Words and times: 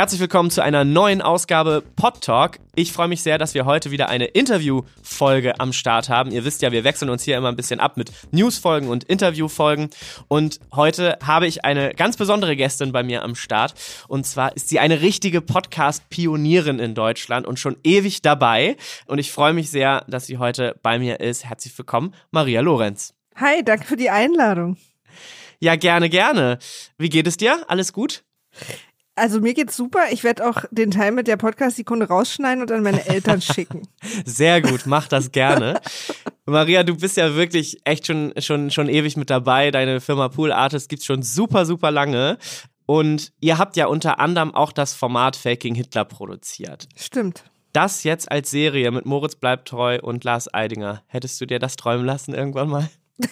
Herzlich 0.00 0.22
willkommen 0.22 0.50
zu 0.50 0.62
einer 0.62 0.82
neuen 0.82 1.20
Ausgabe 1.20 1.82
Pod 1.94 2.22
Talk. 2.22 2.56
Ich 2.74 2.90
freue 2.90 3.08
mich 3.08 3.22
sehr, 3.22 3.36
dass 3.36 3.52
wir 3.52 3.66
heute 3.66 3.90
wieder 3.90 4.08
eine 4.08 4.24
Interviewfolge 4.24 5.60
am 5.60 5.74
Start 5.74 6.08
haben. 6.08 6.30
Ihr 6.30 6.46
wisst 6.46 6.62
ja, 6.62 6.72
wir 6.72 6.84
wechseln 6.84 7.10
uns 7.10 7.22
hier 7.22 7.36
immer 7.36 7.50
ein 7.50 7.56
bisschen 7.56 7.80
ab 7.80 7.98
mit 7.98 8.10
Newsfolgen 8.30 8.88
und 8.88 9.04
Interviewfolgen. 9.04 9.90
Und 10.26 10.58
heute 10.74 11.18
habe 11.22 11.46
ich 11.46 11.66
eine 11.66 11.92
ganz 11.92 12.16
besondere 12.16 12.56
Gästin 12.56 12.92
bei 12.92 13.02
mir 13.02 13.22
am 13.22 13.34
Start. 13.34 13.74
Und 14.08 14.24
zwar 14.24 14.56
ist 14.56 14.70
sie 14.70 14.78
eine 14.78 15.02
richtige 15.02 15.42
Podcast-Pionierin 15.42 16.78
in 16.78 16.94
Deutschland 16.94 17.46
und 17.46 17.58
schon 17.58 17.76
ewig 17.84 18.22
dabei. 18.22 18.78
Und 19.04 19.18
ich 19.18 19.30
freue 19.30 19.52
mich 19.52 19.70
sehr, 19.70 20.06
dass 20.08 20.24
sie 20.24 20.38
heute 20.38 20.80
bei 20.82 20.98
mir 20.98 21.20
ist. 21.20 21.44
Herzlich 21.44 21.76
willkommen, 21.76 22.14
Maria 22.30 22.62
Lorenz. 22.62 23.12
Hi, 23.36 23.62
danke 23.62 23.84
für 23.84 23.98
die 23.98 24.08
Einladung. 24.08 24.78
Ja, 25.58 25.76
gerne, 25.76 26.08
gerne. 26.08 26.58
Wie 26.96 27.10
geht 27.10 27.26
es 27.26 27.36
dir? 27.36 27.62
Alles 27.68 27.92
gut? 27.92 28.24
Also 29.20 29.38
mir 29.38 29.52
geht's 29.52 29.76
super. 29.76 30.00
Ich 30.10 30.24
werde 30.24 30.48
auch 30.48 30.64
den 30.70 30.90
Teil 30.90 31.12
mit 31.12 31.26
der 31.26 31.36
Podcast-Sekunde 31.36 32.08
rausschneiden 32.08 32.62
und 32.62 32.72
an 32.72 32.82
meine 32.82 33.04
Eltern 33.06 33.42
schicken. 33.42 33.86
Sehr 34.24 34.62
gut, 34.62 34.86
mach 34.86 35.08
das 35.08 35.30
gerne. 35.30 35.78
Maria, 36.46 36.84
du 36.84 36.96
bist 36.96 37.18
ja 37.18 37.34
wirklich 37.34 37.82
echt 37.84 38.06
schon, 38.06 38.32
schon, 38.38 38.70
schon 38.70 38.88
ewig 38.88 39.18
mit 39.18 39.28
dabei. 39.28 39.70
Deine 39.70 40.00
Firma 40.00 40.28
Pool 40.30 40.52
Artist 40.52 40.88
gibt's 40.88 41.04
schon 41.04 41.22
super, 41.22 41.66
super 41.66 41.90
lange. 41.90 42.38
Und 42.86 43.34
ihr 43.40 43.58
habt 43.58 43.76
ja 43.76 43.88
unter 43.88 44.20
anderem 44.20 44.54
auch 44.54 44.72
das 44.72 44.94
Format 44.94 45.36
Faking 45.36 45.74
Hitler 45.74 46.06
produziert. 46.06 46.88
Stimmt. 46.96 47.44
Das 47.74 48.04
jetzt 48.04 48.32
als 48.32 48.50
Serie 48.50 48.90
mit 48.90 49.04
Moritz 49.04 49.34
bleibt 49.36 49.68
treu 49.68 49.98
und 50.00 50.24
Lars 50.24 50.52
Eidinger. 50.52 51.02
Hättest 51.08 51.38
du 51.42 51.46
dir 51.46 51.58
das 51.58 51.76
träumen 51.76 52.06
lassen 52.06 52.32
irgendwann 52.32 52.70
mal? 52.70 52.88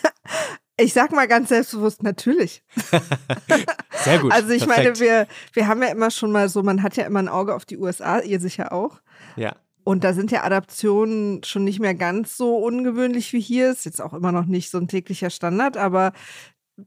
Ich 0.80 0.92
sag 0.92 1.10
mal 1.12 1.27
ganz 1.27 1.48
selbstbewusst, 1.48 2.05
natürlich. 2.05 2.62
Sehr 4.05 4.20
gut. 4.20 4.32
Also 4.32 4.50
ich 4.50 4.64
perfekt. 4.66 4.84
meine, 4.84 5.01
wir, 5.01 5.27
wir 5.52 5.66
haben 5.66 5.82
ja 5.82 5.88
immer 5.88 6.10
schon 6.10 6.30
mal 6.30 6.48
so, 6.48 6.62
man 6.62 6.82
hat 6.82 6.96
ja 6.96 7.04
immer 7.04 7.18
ein 7.18 7.28
Auge 7.28 7.54
auf 7.54 7.64
die 7.64 7.79
USA, 7.79 8.21
ihr 8.21 8.38
sicher 8.38 8.73
auch. 8.73 9.01
Ja. 9.37 9.56
Und 9.82 10.04
da 10.04 10.12
sind 10.12 10.30
ja 10.30 10.45
Adaptionen 10.45 11.43
schon 11.45 11.65
nicht 11.65 11.80
mehr 11.80 11.95
ganz 11.95 12.37
so 12.37 12.59
ungewöhnlich 12.59 13.32
wie 13.32 13.40
hier. 13.40 13.71
Ist 13.71 13.87
jetzt 13.87 14.01
auch 14.01 14.12
immer 14.12 14.30
noch 14.30 14.45
nicht 14.45 14.71
so 14.71 14.79
ein 14.79 14.87
täglicher 14.87 15.30
Standard, 15.30 15.76
aber 15.76 16.12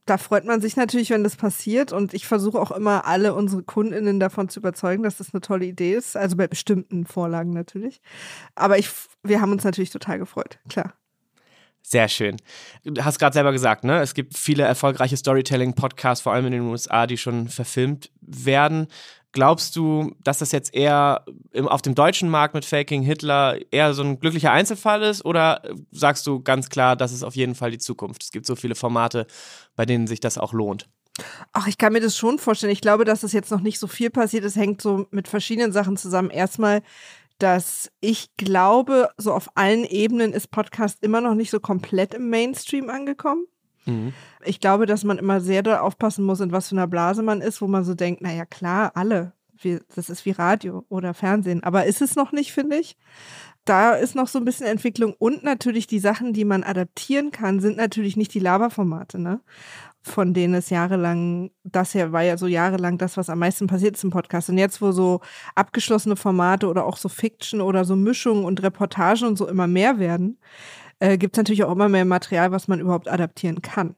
da 0.06 0.18
freut 0.18 0.46
man 0.46 0.62
sich 0.62 0.78
natürlich, 0.78 1.10
wenn 1.10 1.24
das 1.24 1.36
passiert. 1.36 1.92
Und 1.92 2.14
ich 2.14 2.28
versuche 2.28 2.60
auch 2.62 2.72
immer, 2.72 3.06
alle 3.06 3.34
unsere 3.34 3.64
KundInnen 3.64 4.20
davon 4.20 4.48
zu 4.48 4.60
überzeugen, 4.60 5.04
dass 5.04 5.18
das 5.18 5.34
eine 5.34 5.42
tolle 5.42 5.66
Idee 5.66 5.96
ist. 5.96 6.16
Also 6.16 6.38
bei 6.38 6.48
bestimmten 6.48 7.06
Vorlagen 7.06 7.52
natürlich. 7.52 8.02
Aber 8.56 8.78
ich, 8.78 8.90
wir 9.24 9.42
haben 9.42 9.52
uns 9.52 9.64
natürlich 9.64 9.90
total 9.90 10.20
gefreut, 10.20 10.60
klar. 10.70 10.94
Sehr 11.84 12.08
schön. 12.08 12.38
Du 12.84 13.04
hast 13.04 13.20
gerade 13.20 13.34
selber 13.34 13.52
gesagt, 13.52 13.84
ne? 13.84 14.02
Es 14.02 14.14
gibt 14.14 14.38
viele 14.38 14.64
erfolgreiche 14.64 15.18
Storytelling-Podcasts, 15.18 16.24
vor 16.24 16.34
allem 16.34 16.46
in 16.46 16.52
den 16.54 16.62
USA, 16.62 17.08
die 17.08 17.18
schon 17.18 17.48
verfilmt 17.48 18.12
werden. 18.22 18.88
Glaubst 19.34 19.78
du, 19.78 20.14
dass 20.24 20.40
das 20.40 20.52
jetzt 20.52 20.76
eher 20.76 21.24
im, 21.52 21.68
auf 21.68 21.82
dem 21.82 21.96
deutschen 21.96 22.30
Markt 22.30 22.54
mit 22.54 22.66
Faking 22.66 23.02
Hitler 23.02 23.58
eher 23.72 23.94
so 23.94 24.04
ein 24.04 24.20
glücklicher 24.20 24.52
Einzelfall 24.52 25.02
ist? 25.04 25.24
Oder 25.24 25.62
sagst 25.92 26.28
du 26.28 26.42
ganz 26.42 26.70
klar, 26.70 26.96
das 26.98 27.14
ist 27.14 27.24
auf 27.24 27.36
jeden 27.36 27.56
Fall 27.56 27.72
die 27.72 27.78
Zukunft? 27.78 28.24
Es 28.24 28.32
gibt 28.32 28.46
so 28.46 28.56
viele 28.56 28.76
Formate, 28.76 29.26
bei 29.76 29.86
denen 29.86 30.08
sich 30.08 30.20
das 30.20 30.38
auch 30.38 30.52
lohnt. 30.52 30.88
Ach, 31.54 31.68
ich 31.68 31.78
kann 31.78 31.94
mir 31.94 32.02
das 32.02 32.18
schon 32.18 32.40
vorstellen. 32.40 32.74
Ich 32.74 32.82
glaube, 32.82 33.06
dass 33.06 33.24
es 33.24 33.32
jetzt 33.32 33.52
noch 33.52 33.62
nicht 33.62 33.80
so 33.80 33.88
viel 33.88 34.10
passiert. 34.10 34.44
Es 34.44 34.56
hängt 34.56 34.82
so 34.82 35.08
mit 35.12 35.28
verschiedenen 35.28 35.72
Sachen 35.72 35.98
zusammen. 35.98 36.30
Erstmal 36.30 36.82
dass 37.42 37.92
ich 38.02 38.36
glaube, 38.38 39.10
so 39.18 39.34
auf 39.34 39.50
allen 39.56 39.84
Ebenen 39.86 40.34
ist 40.34 40.52
Podcast 40.52 41.04
immer 41.04 41.22
noch 41.22 41.34
nicht 41.34 41.50
so 41.50 41.60
komplett 41.60 42.14
im 42.14 42.30
Mainstream 42.30 42.90
angekommen. 42.90 43.46
Mhm. 43.86 44.14
Ich 44.46 44.60
glaube, 44.60 44.86
dass 44.86 45.04
man 45.04 45.18
immer 45.18 45.42
sehr 45.42 45.64
da 45.64 45.82
aufpassen 45.82 46.24
muss, 46.24 46.40
in 46.40 46.52
was 46.52 46.70
für 46.70 46.76
einer 46.76 46.88
Blase 46.88 47.24
man 47.24 47.42
ist, 47.42 47.62
wo 47.62 47.68
man 47.68 47.84
so 47.84 47.96
denkt, 47.96 48.22
naja, 48.22 48.46
klar, 48.46 48.92
alle. 48.96 49.34
Wir, 49.58 49.82
das 49.96 50.10
ist 50.10 50.26
wie 50.26 50.32
Radio 50.32 50.86
oder 50.90 51.14
Fernsehen. 51.14 51.64
Aber 51.64 51.86
ist 51.86 52.02
es 52.02 52.16
noch 52.16 52.32
nicht, 52.32 52.52
finde 52.52 52.78
ich. 52.78 52.98
Da 53.66 53.94
ist 53.94 54.16
noch 54.16 54.28
so 54.28 54.40
ein 54.40 54.46
bisschen 54.46 54.66
Entwicklung 54.66 55.14
und 55.18 55.44
natürlich 55.44 55.86
die 55.86 56.00
Sachen, 56.00 56.34
die 56.34 56.46
man 56.46 56.64
adaptieren 56.64 57.30
kann, 57.30 57.60
sind 57.60 57.78
natürlich 57.78 58.18
nicht 58.18 58.34
die 58.34 58.40
Laberformate, 58.40 59.20
ne? 59.20 59.40
Von 60.04 60.34
denen 60.34 60.56
es 60.56 60.72
jahrelang, 60.72 61.52
das 61.64 61.92
hier 61.92 62.12
war 62.12 62.24
ja 62.24 62.38
so 62.38 62.48
jahrelang 62.48 62.98
das, 62.98 63.18
was 63.18 63.30
am 63.30 63.40
meisten 63.40 63.68
passiert 63.68 63.96
ist 63.96 64.04
im 64.04 64.10
Podcast. 64.10 64.50
Und 64.50 64.58
jetzt, 64.58 64.82
wo 64.82 64.92
so 64.92 65.22
abgeschlossene 65.54 66.16
Formate 66.16 66.68
oder 66.68 66.86
auch 66.86 66.98
so 66.98 67.08
Fiction 67.08 67.62
oder 67.62 67.86
so 67.86 67.96
Mischungen 67.96 68.44
und 68.46 68.64
Reportagen 68.64 69.28
und 69.28 69.38
so 69.38 69.48
immer 69.48 69.68
mehr 69.68 70.00
werden, 70.00 70.40
äh, 71.00 71.18
gibt 71.18 71.36
es 71.36 71.38
natürlich 71.38 71.64
auch 71.64 71.72
immer 71.72 71.90
mehr 71.90 72.06
Material, 72.06 72.52
was 72.52 72.68
man 72.68 72.80
überhaupt 72.80 73.08
adaptieren 73.08 73.62
kann. 73.62 73.96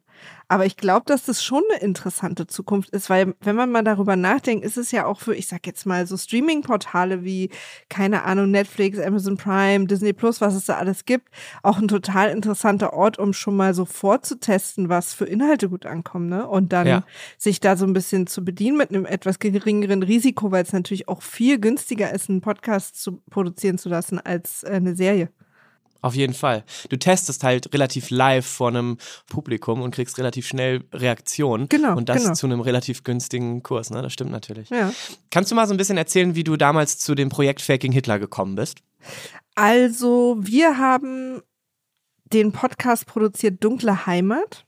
Aber 0.47 0.65
ich 0.65 0.77
glaube, 0.77 1.03
dass 1.07 1.23
das 1.25 1.43
schon 1.43 1.63
eine 1.71 1.81
interessante 1.81 2.45
Zukunft 2.47 2.89
ist, 2.91 3.09
weil 3.09 3.33
wenn 3.41 3.55
man 3.55 3.71
mal 3.71 3.83
darüber 3.83 4.15
nachdenkt, 4.15 4.63
ist 4.63 4.77
es 4.77 4.91
ja 4.91 5.05
auch 5.05 5.19
für, 5.19 5.33
ich 5.33 5.47
sag 5.47 5.65
jetzt 5.65 5.85
mal, 5.85 6.05
so 6.05 6.15
Streaming-Portale 6.17 7.23
wie, 7.23 7.49
keine 7.89 8.23
Ahnung, 8.23 8.51
Netflix, 8.51 8.99
Amazon 8.99 9.37
Prime, 9.37 9.85
Disney 9.87 10.13
Plus, 10.13 10.41
was 10.41 10.53
es 10.53 10.65
da 10.65 10.75
alles 10.77 11.05
gibt, 11.05 11.29
auch 11.63 11.77
ein 11.79 11.87
total 11.87 12.29
interessanter 12.29 12.93
Ort, 12.93 13.17
um 13.17 13.33
schon 13.33 13.55
mal 13.55 13.73
so 13.73 13.85
vorzutesten, 13.85 14.89
was 14.89 15.13
für 15.13 15.25
Inhalte 15.25 15.69
gut 15.69 15.85
ankommen, 15.85 16.29
ne? 16.29 16.47
Und 16.47 16.71
dann 16.73 16.87
Ja. 16.87 17.03
sich 17.37 17.59
da 17.59 17.75
so 17.75 17.85
ein 17.85 17.93
bisschen 17.93 18.27
zu 18.27 18.43
bedienen 18.45 18.77
mit 18.77 18.89
einem 18.89 19.05
etwas 19.05 19.39
geringeren 19.39 20.03
Risiko, 20.03 20.51
weil 20.51 20.63
es 20.63 20.73
natürlich 20.73 21.07
auch 21.07 21.21
viel 21.23 21.59
günstiger 21.59 22.13
ist, 22.13 22.29
einen 22.29 22.41
Podcast 22.41 23.01
zu 23.01 23.21
produzieren 23.29 23.77
zu 23.77 23.89
lassen 23.89 24.19
als 24.19 24.63
äh, 24.63 24.71
eine 24.73 24.95
Serie. 24.95 25.29
Auf 26.03 26.15
jeden 26.15 26.33
Fall. 26.33 26.65
Du 26.89 26.97
testest 26.97 27.45
halt 27.45 27.73
relativ 27.73 28.09
live 28.09 28.45
vor 28.45 28.67
einem 28.67 28.97
Publikum 29.29 29.81
und 29.81 29.95
kriegst 29.95 30.17
relativ 30.17 30.45
schnell 30.45 30.83
Reaktionen. 30.91 31.69
Genau, 31.69 31.95
Und 31.95 32.09
das 32.09 32.23
genau. 32.23 32.33
zu 32.33 32.45
einem 32.45 32.59
relativ 32.59 33.03
günstigen 33.05 33.63
Kurs, 33.63 33.89
ne? 33.89 34.01
Das 34.01 34.11
stimmt 34.11 34.31
natürlich. 34.31 34.69
Ja. 34.69 34.91
Kannst 35.31 35.49
du 35.49 35.55
mal 35.55 35.65
so 35.65 35.73
ein 35.73 35.77
bisschen 35.77 35.97
erzählen, 35.97 36.35
wie 36.35 36.43
du 36.43 36.57
damals 36.57 36.99
zu 36.99 37.15
dem 37.15 37.29
Projekt 37.29 37.61
Faking 37.61 37.93
Hitler 37.93 38.19
gekommen 38.19 38.55
bist? 38.55 38.79
Also, 39.55 40.35
wir 40.39 40.77
haben 40.77 41.41
den 42.25 42.51
Podcast 42.51 43.05
produziert 43.05 43.63
Dunkle 43.63 44.05
Heimat. 44.05 44.65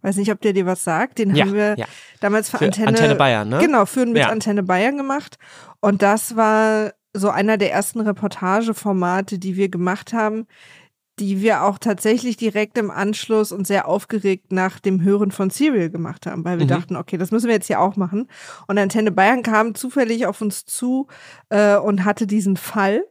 Weiß 0.00 0.16
nicht, 0.16 0.32
ob 0.32 0.40
der 0.40 0.54
dir 0.54 0.64
was 0.64 0.82
sagt. 0.82 1.18
Den 1.18 1.34
Ja, 1.36 1.44
haben 1.44 1.52
wir 1.54 1.76
ja. 1.76 1.86
damals 2.20 2.48
für, 2.48 2.56
Für 2.56 2.64
Antenne, 2.66 2.88
Antenne 2.88 3.14
Bayern, 3.16 3.50
ne? 3.50 3.58
Genau, 3.58 3.84
führen 3.84 4.12
mit 4.12 4.22
Ja. 4.22 4.30
Antenne 4.30 4.62
Bayern 4.62 4.96
gemacht. 4.96 5.36
Und 5.80 6.00
das 6.00 6.36
war 6.36 6.92
so 7.14 7.28
einer 7.30 7.56
der 7.56 7.72
ersten 7.72 8.00
Reportageformate, 8.00 9.38
die 9.38 9.56
wir 9.56 9.68
gemacht 9.68 10.12
haben, 10.12 10.46
die 11.18 11.42
wir 11.42 11.64
auch 11.64 11.78
tatsächlich 11.78 12.36
direkt 12.38 12.78
im 12.78 12.90
Anschluss 12.90 13.52
und 13.52 13.66
sehr 13.66 13.86
aufgeregt 13.88 14.52
nach 14.52 14.78
dem 14.80 15.02
Hören 15.02 15.30
von 15.32 15.50
Serial 15.50 15.90
gemacht 15.90 16.24
haben, 16.26 16.44
weil 16.44 16.58
wir 16.58 16.64
Mhm. 16.64 16.70
dachten, 16.70 16.96
okay, 16.96 17.18
das 17.18 17.30
müssen 17.30 17.48
wir 17.48 17.54
jetzt 17.54 17.66
hier 17.66 17.80
auch 17.80 17.96
machen. 17.96 18.26
Und 18.68 18.78
Antenne 18.78 19.10
Bayern 19.12 19.42
kam 19.42 19.74
zufällig 19.74 20.26
auf 20.26 20.40
uns 20.40 20.64
zu 20.64 21.08
äh, 21.50 21.76
und 21.76 22.04
hatte 22.06 22.26
diesen 22.26 22.56
Fall, 22.56 23.04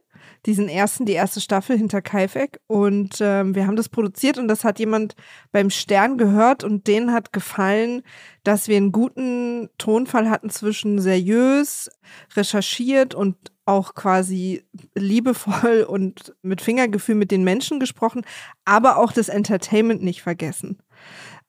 diesen 0.46 0.68
ersten, 0.68 1.06
die 1.06 1.12
erste 1.12 1.40
Staffel 1.40 1.76
hinter 1.76 2.02
Kaifek. 2.02 2.60
Und 2.66 3.18
ähm, 3.20 3.54
wir 3.54 3.66
haben 3.66 3.76
das 3.76 3.88
produziert 3.88 4.38
und 4.38 4.48
das 4.48 4.64
hat 4.64 4.78
jemand 4.78 5.14
beim 5.52 5.70
Stern 5.70 6.18
gehört 6.18 6.64
und 6.64 6.86
denen 6.86 7.12
hat 7.12 7.32
gefallen, 7.32 8.02
dass 8.44 8.68
wir 8.68 8.76
einen 8.76 8.92
guten 8.92 9.68
Tonfall 9.78 10.30
hatten 10.30 10.50
zwischen 10.50 11.00
seriös, 11.00 11.90
recherchiert 12.34 13.14
und 13.14 13.36
auch 13.66 13.94
quasi 13.94 14.64
liebevoll 14.94 15.82
und 15.88 16.34
mit 16.42 16.60
Fingergefühl 16.60 17.14
mit 17.14 17.30
den 17.30 17.44
Menschen 17.44 17.80
gesprochen, 17.80 18.22
aber 18.64 18.96
auch 18.96 19.12
das 19.12 19.28
Entertainment 19.28 20.02
nicht 20.02 20.22
vergessen. 20.22 20.78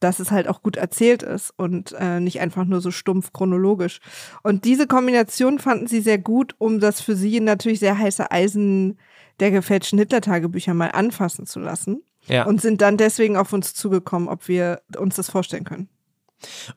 Dass 0.02 0.20
es 0.20 0.32
halt 0.32 0.50
auch 0.50 0.62
gut 0.62 0.76
erzählt 0.76 1.24
ist 1.24 1.54
und 1.56 1.94
äh, 1.98 2.20
nicht 2.20 2.42
einfach 2.42 2.66
nur 2.66 2.82
so 2.82 2.92
stumpf 2.92 3.32
chronologisch. 3.32 4.02
Und 4.44 4.66
diese 4.66 4.86
Kombination 4.88 5.60
fanden 5.60 5.88
sie 5.88 6.02
sehr 6.02 6.18
gut, 6.18 6.56
um 6.58 6.82
das 6.82 7.00
für 7.00 7.16
sie 7.16 7.40
natürlich 7.40 7.80
sehr 7.80 7.98
heiße 7.98 8.30
Eisen 8.30 9.00
der 9.40 9.52
gefälschten 9.52 9.98
Hitler-Tagebücher 10.00 10.74
mal 10.74 10.90
anfassen 10.90 11.46
zu 11.46 11.60
lassen. 11.60 12.04
Ja. 12.28 12.46
Und 12.46 12.62
sind 12.62 12.82
dann 12.82 12.98
deswegen 12.98 13.38
auf 13.38 13.54
uns 13.54 13.74
zugekommen, 13.74 14.28
ob 14.28 14.48
wir 14.50 14.82
uns 14.98 15.16
das 15.16 15.30
vorstellen 15.30 15.64
können. 15.64 15.90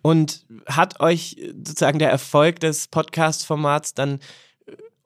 Und 0.03 0.47
hat 0.67 1.01
euch 1.01 1.37
sozusagen 1.57 1.99
der 1.99 2.11
Erfolg 2.11 2.61
des 2.61 2.89
Podcast-Formats 2.89 3.95
dann 3.95 4.21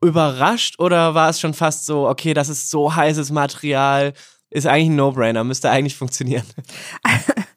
überrascht 0.00 0.78
oder 0.78 1.14
war 1.14 1.30
es 1.30 1.40
schon 1.40 1.54
fast 1.54 1.86
so, 1.86 2.08
okay, 2.08 2.34
das 2.34 2.48
ist 2.48 2.70
so 2.70 2.94
heißes 2.94 3.30
Material, 3.30 4.12
ist 4.50 4.66
eigentlich 4.66 4.90
ein 4.90 4.96
No-Brainer, 4.96 5.44
müsste 5.44 5.70
eigentlich 5.70 5.96
funktionieren? 5.96 6.46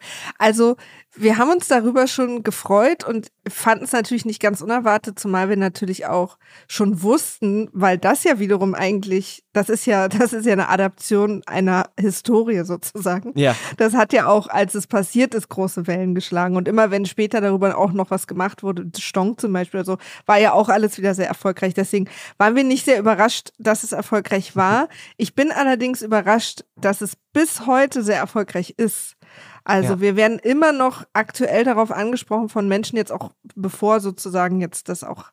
Also, 0.41 0.75
wir 1.13 1.37
haben 1.37 1.51
uns 1.51 1.67
darüber 1.67 2.07
schon 2.07 2.41
gefreut 2.41 3.03
und 3.03 3.27
fanden 3.47 3.83
es 3.83 3.91
natürlich 3.91 4.25
nicht 4.25 4.41
ganz 4.41 4.61
unerwartet, 4.61 5.19
zumal 5.19 5.49
wir 5.49 5.57
natürlich 5.57 6.07
auch 6.07 6.39
schon 6.67 7.03
wussten, 7.03 7.69
weil 7.73 7.99
das 7.99 8.23
ja 8.23 8.39
wiederum 8.39 8.73
eigentlich, 8.73 9.43
das 9.53 9.69
ist 9.69 9.85
ja, 9.85 10.07
das 10.07 10.33
ist 10.33 10.47
ja 10.47 10.53
eine 10.53 10.69
Adaption 10.69 11.43
einer 11.45 11.91
Historie 11.99 12.63
sozusagen. 12.63 13.33
Ja. 13.35 13.55
Das 13.77 13.93
hat 13.93 14.13
ja 14.13 14.25
auch, 14.25 14.47
als 14.47 14.73
es 14.73 14.87
passiert 14.87 15.35
ist, 15.35 15.47
große 15.49 15.85
Wellen 15.85 16.15
geschlagen. 16.15 16.55
Und 16.55 16.67
immer 16.67 16.89
wenn 16.89 17.05
später 17.05 17.39
darüber 17.39 17.77
auch 17.77 17.91
noch 17.91 18.09
was 18.09 18.25
gemacht 18.25 18.63
wurde, 18.63 18.89
Stonk 18.97 19.39
zum 19.39 19.53
Beispiel 19.53 19.81
oder 19.81 19.85
so, 19.85 19.97
war 20.25 20.39
ja 20.39 20.53
auch 20.53 20.69
alles 20.69 20.97
wieder 20.97 21.13
sehr 21.13 21.27
erfolgreich. 21.27 21.75
Deswegen 21.75 22.09
waren 22.39 22.55
wir 22.55 22.63
nicht 22.63 22.85
sehr 22.85 22.97
überrascht, 22.97 23.51
dass 23.59 23.83
es 23.83 23.91
erfolgreich 23.91 24.55
war. 24.55 24.87
Ich 25.17 25.35
bin 25.35 25.51
allerdings 25.51 26.01
überrascht, 26.01 26.63
dass 26.77 27.01
es 27.01 27.15
bis 27.33 27.67
heute 27.67 28.01
sehr 28.01 28.17
erfolgreich 28.17 28.73
ist. 28.77 29.15
Also 29.63 29.93
Ja. 29.93 30.01
wir 30.01 30.15
werden 30.15 30.39
immer 30.39 30.71
noch 30.71 31.05
aktuell 31.13 31.63
darauf 31.63 31.91
angesprochen 31.91 32.49
von 32.49 32.67
Menschen 32.67 32.97
jetzt 32.97 33.11
auch, 33.11 33.31
bevor 33.55 33.99
sozusagen 33.99 34.59
jetzt 34.59 34.89
das 34.89 35.03
auch 35.03 35.25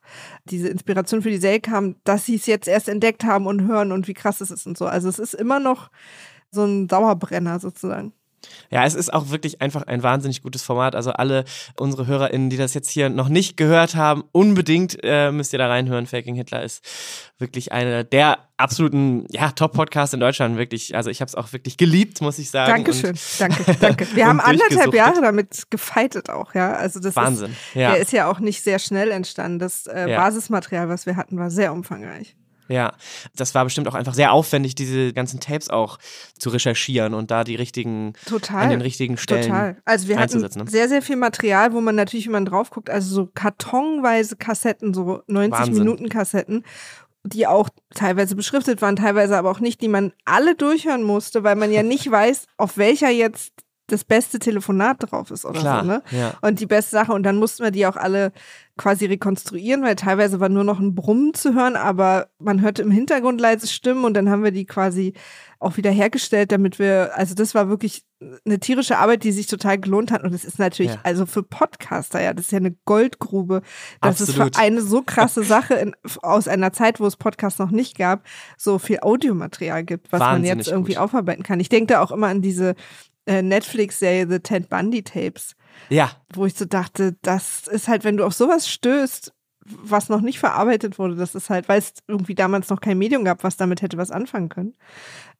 diese 0.45 0.69
Inspiration 0.69 1.23
für 1.23 1.31
die 1.31 1.39
Serie 1.39 1.61
kam, 1.61 1.97
dass 2.05 2.27
sie 2.27 2.35
es 2.35 2.47
jetzt 2.47 2.69
erst 2.69 2.89
entdeckt 2.89 3.25
haben 3.25 3.47
und 3.47 3.67
hören 3.67 3.93
und 3.93 4.07
wie 4.09 4.15
krass 4.15 4.41
es 4.41 4.51
ist 4.51 4.67
und 4.67 4.77
so. 4.77 4.87
Also 4.87 5.09
es 5.09 5.19
ist 5.19 5.35
immer 5.35 5.61
noch 5.61 5.91
so 6.51 6.65
ein 6.65 6.89
Dauerbrenner 6.89 7.59
sozusagen. 7.61 8.13
Ja, 8.71 8.85
es 8.85 8.95
ist 8.95 9.13
auch 9.13 9.31
wirklich 9.31 9.61
einfach 9.61 9.83
ein 9.83 10.03
wahnsinnig 10.03 10.43
gutes 10.43 10.63
Format. 10.63 10.95
Also 10.95 11.13
alle 11.13 11.45
unsere 11.77 12.07
HörerInnen, 12.07 12.51
die 12.51 12.57
das 12.57 12.75
jetzt 12.75 12.91
hier 12.91 13.09
noch 13.09 13.29
nicht 13.29 13.57
gehört 13.57 13.95
haben, 13.97 14.25
unbedingt 14.33 14.99
äh, 15.03 15.31
müsst 15.33 15.53
ihr 15.53 15.59
da 15.59 15.69
reinhören. 15.69 16.07
Faking 16.07 16.35
Hitler 16.35 16.63
ist 16.63 16.85
wirklich 17.39 17.73
einer 17.73 18.05
der 18.05 18.39
absoluten 18.57 19.27
ja, 19.31 19.51
Top-Podcasts 19.53 20.13
in 20.15 20.21
Deutschland. 20.21 20.57
Wirklich, 20.59 20.95
also 20.97 21.11
ich 21.11 21.21
habe 21.21 21.29
es 21.29 21.35
auch 21.35 21.53
wirklich 21.53 21.77
geliebt, 21.77 22.21
muss 22.21 22.39
ich 22.39 22.51
sagen. 22.51 22.73
Dankeschön, 22.73 23.11
Und 23.11 23.21
danke, 23.39 23.77
danke. 23.81 24.07
Wir 24.15 24.27
haben 24.27 24.41
anderthalb. 24.41 24.95
Jahre 24.95 25.21
damit 25.21 25.71
gefeitet 25.71 26.31
auch, 26.31 26.55
ja. 26.55 26.73
Also 26.73 27.01
das 27.01 27.15
Wahnsinn. 27.17 27.53
ist, 27.53 27.75
Ja. 27.75 27.93
der 27.93 28.01
ist 28.01 28.13
ja 28.13 28.31
auch 28.31 28.41
nicht 28.41 28.63
sehr 28.63 28.79
schnell 28.79 29.11
entstanden. 29.11 29.59
Das 29.59 29.87
äh, 29.87 30.11
Ja. 30.11 30.17
Basismaterial, 30.19 30.89
was 30.89 31.07
wir 31.07 31.17
hatten, 31.17 31.39
war 31.39 31.51
sehr 31.51 31.73
umfangreich. 31.73 32.35
Ja, 32.69 32.95
das 33.35 33.55
war 33.55 33.65
bestimmt 33.65 33.89
auch 33.89 33.95
einfach 33.95 34.15
sehr 34.15 34.33
aufwendig, 34.33 34.75
diese 34.75 35.13
ganzen 35.13 35.41
Tapes 35.41 35.71
auch 35.71 35.99
zu 36.39 36.51
recherchieren 36.51 37.15
und 37.15 37.31
da 37.31 37.45
die 37.45 37.57
richtigen, 37.57 38.13
Total. 38.27 38.65
an 38.65 38.71
den 38.71 38.83
richtigen 38.83 39.17
Stellen. 39.17 39.45
Total. 39.45 39.77
Also 39.85 40.09
wir 40.09 40.19
hatten 40.19 40.41
ne? 40.41 40.67
sehr, 40.69 40.89
sehr 40.89 41.01
viel 41.01 41.17
Material, 41.17 41.73
wo 41.73 41.81
man 41.81 41.95
natürlich, 41.95 42.27
wenn 42.27 42.33
man 42.33 42.45
drauf 42.45 42.71
guckt, 42.71 42.91
also 42.91 43.15
so 43.15 43.27
kartonweise 43.35 44.37
Kassetten, 44.37 44.93
so 44.93 45.23
90 45.27 45.53
Wahnsinn. 45.53 45.79
Minuten 45.79 46.09
Kassetten, 46.11 46.65
die 47.25 47.47
auch 47.47 47.71
teilweise 47.95 48.37
beschriftet 48.37 48.83
waren, 48.83 48.97
teilweise 48.97 49.37
aber 49.37 49.51
auch 49.51 49.61
nicht, 49.61 49.81
die 49.81 49.89
man 49.89 50.13
alle 50.25 50.55
durchhören 50.55 51.03
musste, 51.03 51.45
weil 51.45 51.57
man 51.57 51.73
ja 51.73 51.83
nicht 51.83 52.11
weiß, 52.11 52.47
auf 52.59 52.77
welcher 52.77 53.11
jetzt 53.11 53.53
das 53.89 54.05
beste 54.05 54.39
Telefonat 54.39 54.97
drauf 55.11 55.31
ist 55.31 55.45
oder 55.45 55.59
Klar, 55.61 55.83
so, 55.83 55.89
ne? 55.89 56.03
ja. 56.13 56.35
Und 56.43 56.61
die 56.61 56.67
beste 56.67 56.93
Sache. 56.93 57.13
Und 57.13 57.23
dann 57.25 57.37
mussten 57.37 57.65
wir 57.65 57.71
die 57.71 57.87
auch 57.87 57.97
alle 57.97 58.33
quasi 58.77 59.07
rekonstruieren, 59.07 59.83
weil 59.83 59.97
teilweise 59.97 60.39
war 60.39 60.49
nur 60.49 60.63
noch 60.63 60.79
ein 60.79 60.95
Brummen 60.95 61.35
zu 61.35 61.53
hören, 61.55 61.75
aber 61.75 62.29
man 62.39 62.61
hörte 62.61 62.83
im 62.83 62.93
Hintergrund 62.93 63.41
leise 63.41 63.67
Stimmen 63.67 64.05
und 64.05 64.15
dann 64.15 64.31
haben 64.31 64.45
wir 64.45 64.53
die 64.53 64.67
quasi 64.67 65.15
auch 65.59 65.77
wieder 65.77 65.91
hergestellt, 65.91 66.53
damit 66.53 66.79
wir, 66.79 67.11
also 67.17 67.35
das 67.35 67.57
war 67.57 67.69
wirklich 67.69 68.05
eine 68.47 68.61
tierische 68.61 68.99
Arbeit, 68.99 69.25
die 69.25 69.33
sich 69.33 69.49
total 69.49 69.79
gelohnt 69.79 70.13
hat. 70.13 70.23
Und 70.23 70.33
es 70.33 70.45
ist 70.45 70.61
natürlich, 70.61 70.93
Ja. 70.93 71.01
also 71.03 71.27
für 71.27 71.43
Podcaster, 71.43 72.21
ja, 72.23 72.33
das 72.33 72.47
ist 72.47 72.53
ja 72.53 72.59
eine 72.59 72.77
Goldgrube, 72.85 73.63
dass 74.01 74.21
Absolut. 74.21 74.53
es 74.55 74.57
für 74.59 74.65
eine 74.65 74.81
so 74.83 75.03
krasse 75.03 75.43
Sache 75.43 75.75
in, 75.75 75.97
aus 76.23 76.47
einer 76.47 76.73
Zeit, 76.73 77.01
wo 77.01 77.07
es 77.07 77.17
Podcasts 77.17 77.59
noch 77.59 77.73
nicht 77.73 77.99
gab, 77.99 78.23
so 78.57 78.79
viel 78.79 79.01
Audiomaterial 79.01 79.83
gibt, 79.83 80.13
was 80.13 80.21
man 80.21 80.37
Wahnsinnig 80.37 80.57
jetzt 80.67 80.69
irgendwie 80.69 80.95
gut. 80.95 81.03
aufarbeiten 81.03 81.43
kann. 81.43 81.59
Ich 81.59 81.69
denke 81.69 81.95
da 81.95 82.01
auch 82.03 82.13
immer 82.13 82.29
an 82.29 82.43
diese 82.43 82.77
Netflix-Serie 83.43 84.29
The 84.29 84.39
Ted 84.41 84.69
Bundy 84.69 85.03
Tapes 85.03 85.55
Ja, 85.89 86.11
wo 86.33 86.47
ich 86.47 86.55
so 86.55 86.65
dachte, 86.65 87.17
das 87.23 87.67
ist 87.67 87.89
halt, 87.89 88.05
wenn 88.05 88.17
du 88.17 88.25
auf 88.25 88.35
sowas 88.35 88.69
stößt, 88.69 89.33
was 89.65 90.09
noch 90.09 90.21
nicht 90.21 90.39
verarbeitet 90.39 90.99
wurde, 90.99 91.15
das 91.15 91.35
ist 91.35 91.51
halt, 91.51 91.69
weil 91.69 91.79
es 91.79 91.93
irgendwie 92.07 92.35
damals 92.35 92.71
noch 92.71 92.81
kein 92.81 92.99
Medium 92.99 93.25
gab, 93.25 93.45
was 93.45 93.57
damit 93.57 93.83
hätte 93.83 93.99
was 93.99 94.11
anfangen 94.11 94.49
können, 94.49 94.75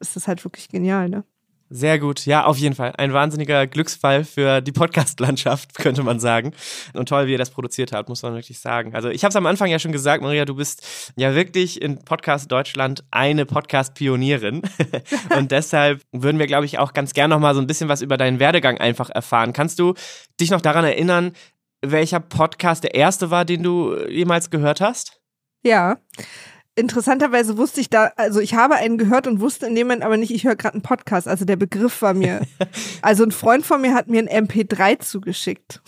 ist 0.01 0.17
das 0.17 0.29
halt 0.29 0.45
wirklich 0.45 0.69
genial, 0.69 1.09
ne? 1.09 1.25
Sehr 1.71 1.99
gut, 1.99 2.25
ja, 2.25 2.45
auf 2.45 2.57
jeden 2.57 2.75
Fall. 2.75 2.95
Ein 2.97 3.13
wahnsinniger 3.13 3.67
Glücksfall 3.67 4.25
für 4.25 4.63
die 4.63 4.73
Podcast-Landschaft, 4.73 5.75
könnte 5.79 6.03
man 6.03 6.19
sagen. 6.19 6.53
Und 6.95 7.11
toll, 7.11 7.27
wie 7.27 7.33
ihr 7.33 7.39
das 7.39 7.51
produziert 7.51 7.93
habt, 7.93 8.09
muss 8.09 8.23
man 8.23 8.33
wirklich 8.33 8.59
sagen. 8.59 8.95
Also 8.95 9.11
ich 9.11 9.23
habe 9.23 9.31
es 9.31 9.37
am 9.37 9.45
Anfang 9.45 9.69
ja 9.69 9.79
schon 9.79 9.93
gesagt, 9.93 10.23
Maria, 10.23 10.47
du 10.47 10.55
bist 10.55 11.13
ja 11.17 11.35
wirklich 11.35 11.83
in 11.83 12.03
Podcast 12.05 12.51
Deutschland 12.51 13.05
eine 13.11 13.45
Podcast-Pionierin. 13.45 14.63
Und 15.37 15.53
deshalb 15.53 16.01
würden 16.13 16.39
wir, 16.39 16.47
glaube 16.47 16.65
ich, 16.65 16.79
auch 16.79 16.95
ganz 16.95 17.13
gern 17.13 17.29
noch 17.29 17.39
mal 17.39 17.55
so 17.55 17.61
ein 17.61 17.67
bisschen 17.67 17.91
was 17.91 18.01
über 18.01 18.17
deinen 18.17 18.41
Werdegang 18.41 18.79
einfach 18.79 19.11
erfahren. 19.11 19.53
Kannst 19.53 19.79
du 19.79 19.93
dich 20.41 20.51
noch 20.51 20.63
daran 20.63 20.87
erinnern, 20.87 21.33
welcher 21.83 22.21
Podcast 22.21 22.85
der 22.85 22.95
erste 22.95 23.31
war, 23.31 23.45
den 23.45 23.63
du 23.63 23.95
jemals 24.09 24.49
gehört 24.49 24.81
hast? 24.81 25.21
Ja. 25.63 25.99
Interessanterweise 26.79 27.59
wusste 27.59 27.81
ich 27.81 27.91
da, 27.91 28.13
also 28.17 28.41
ich 28.41 28.55
habe 28.55 28.77
einen 28.77 28.99
gehört 28.99 29.27
und 29.27 29.41
wusste 29.41 29.67
in 29.67 29.75
dem 29.75 29.89
Moment 29.89 30.05
aber 30.05 30.17
nicht, 30.17 30.31
ich 30.33 30.45
höre 30.45 30.57
gerade 30.57 30.75
einen 30.75 30.83
Podcast. 30.83 31.27
Also 31.27 31.45
der 31.45 31.57
Begriff 31.57 32.03
war 32.03 32.15
mir. 32.15 32.41
also 33.03 33.25
ein 33.25 33.33
Freund 33.33 33.67
von 33.67 33.81
mir 33.81 33.95
hat 33.95 34.09
mir 34.09 34.21
ein 34.21 34.47
MP3 34.47 35.01
zugeschickt. 35.01 35.83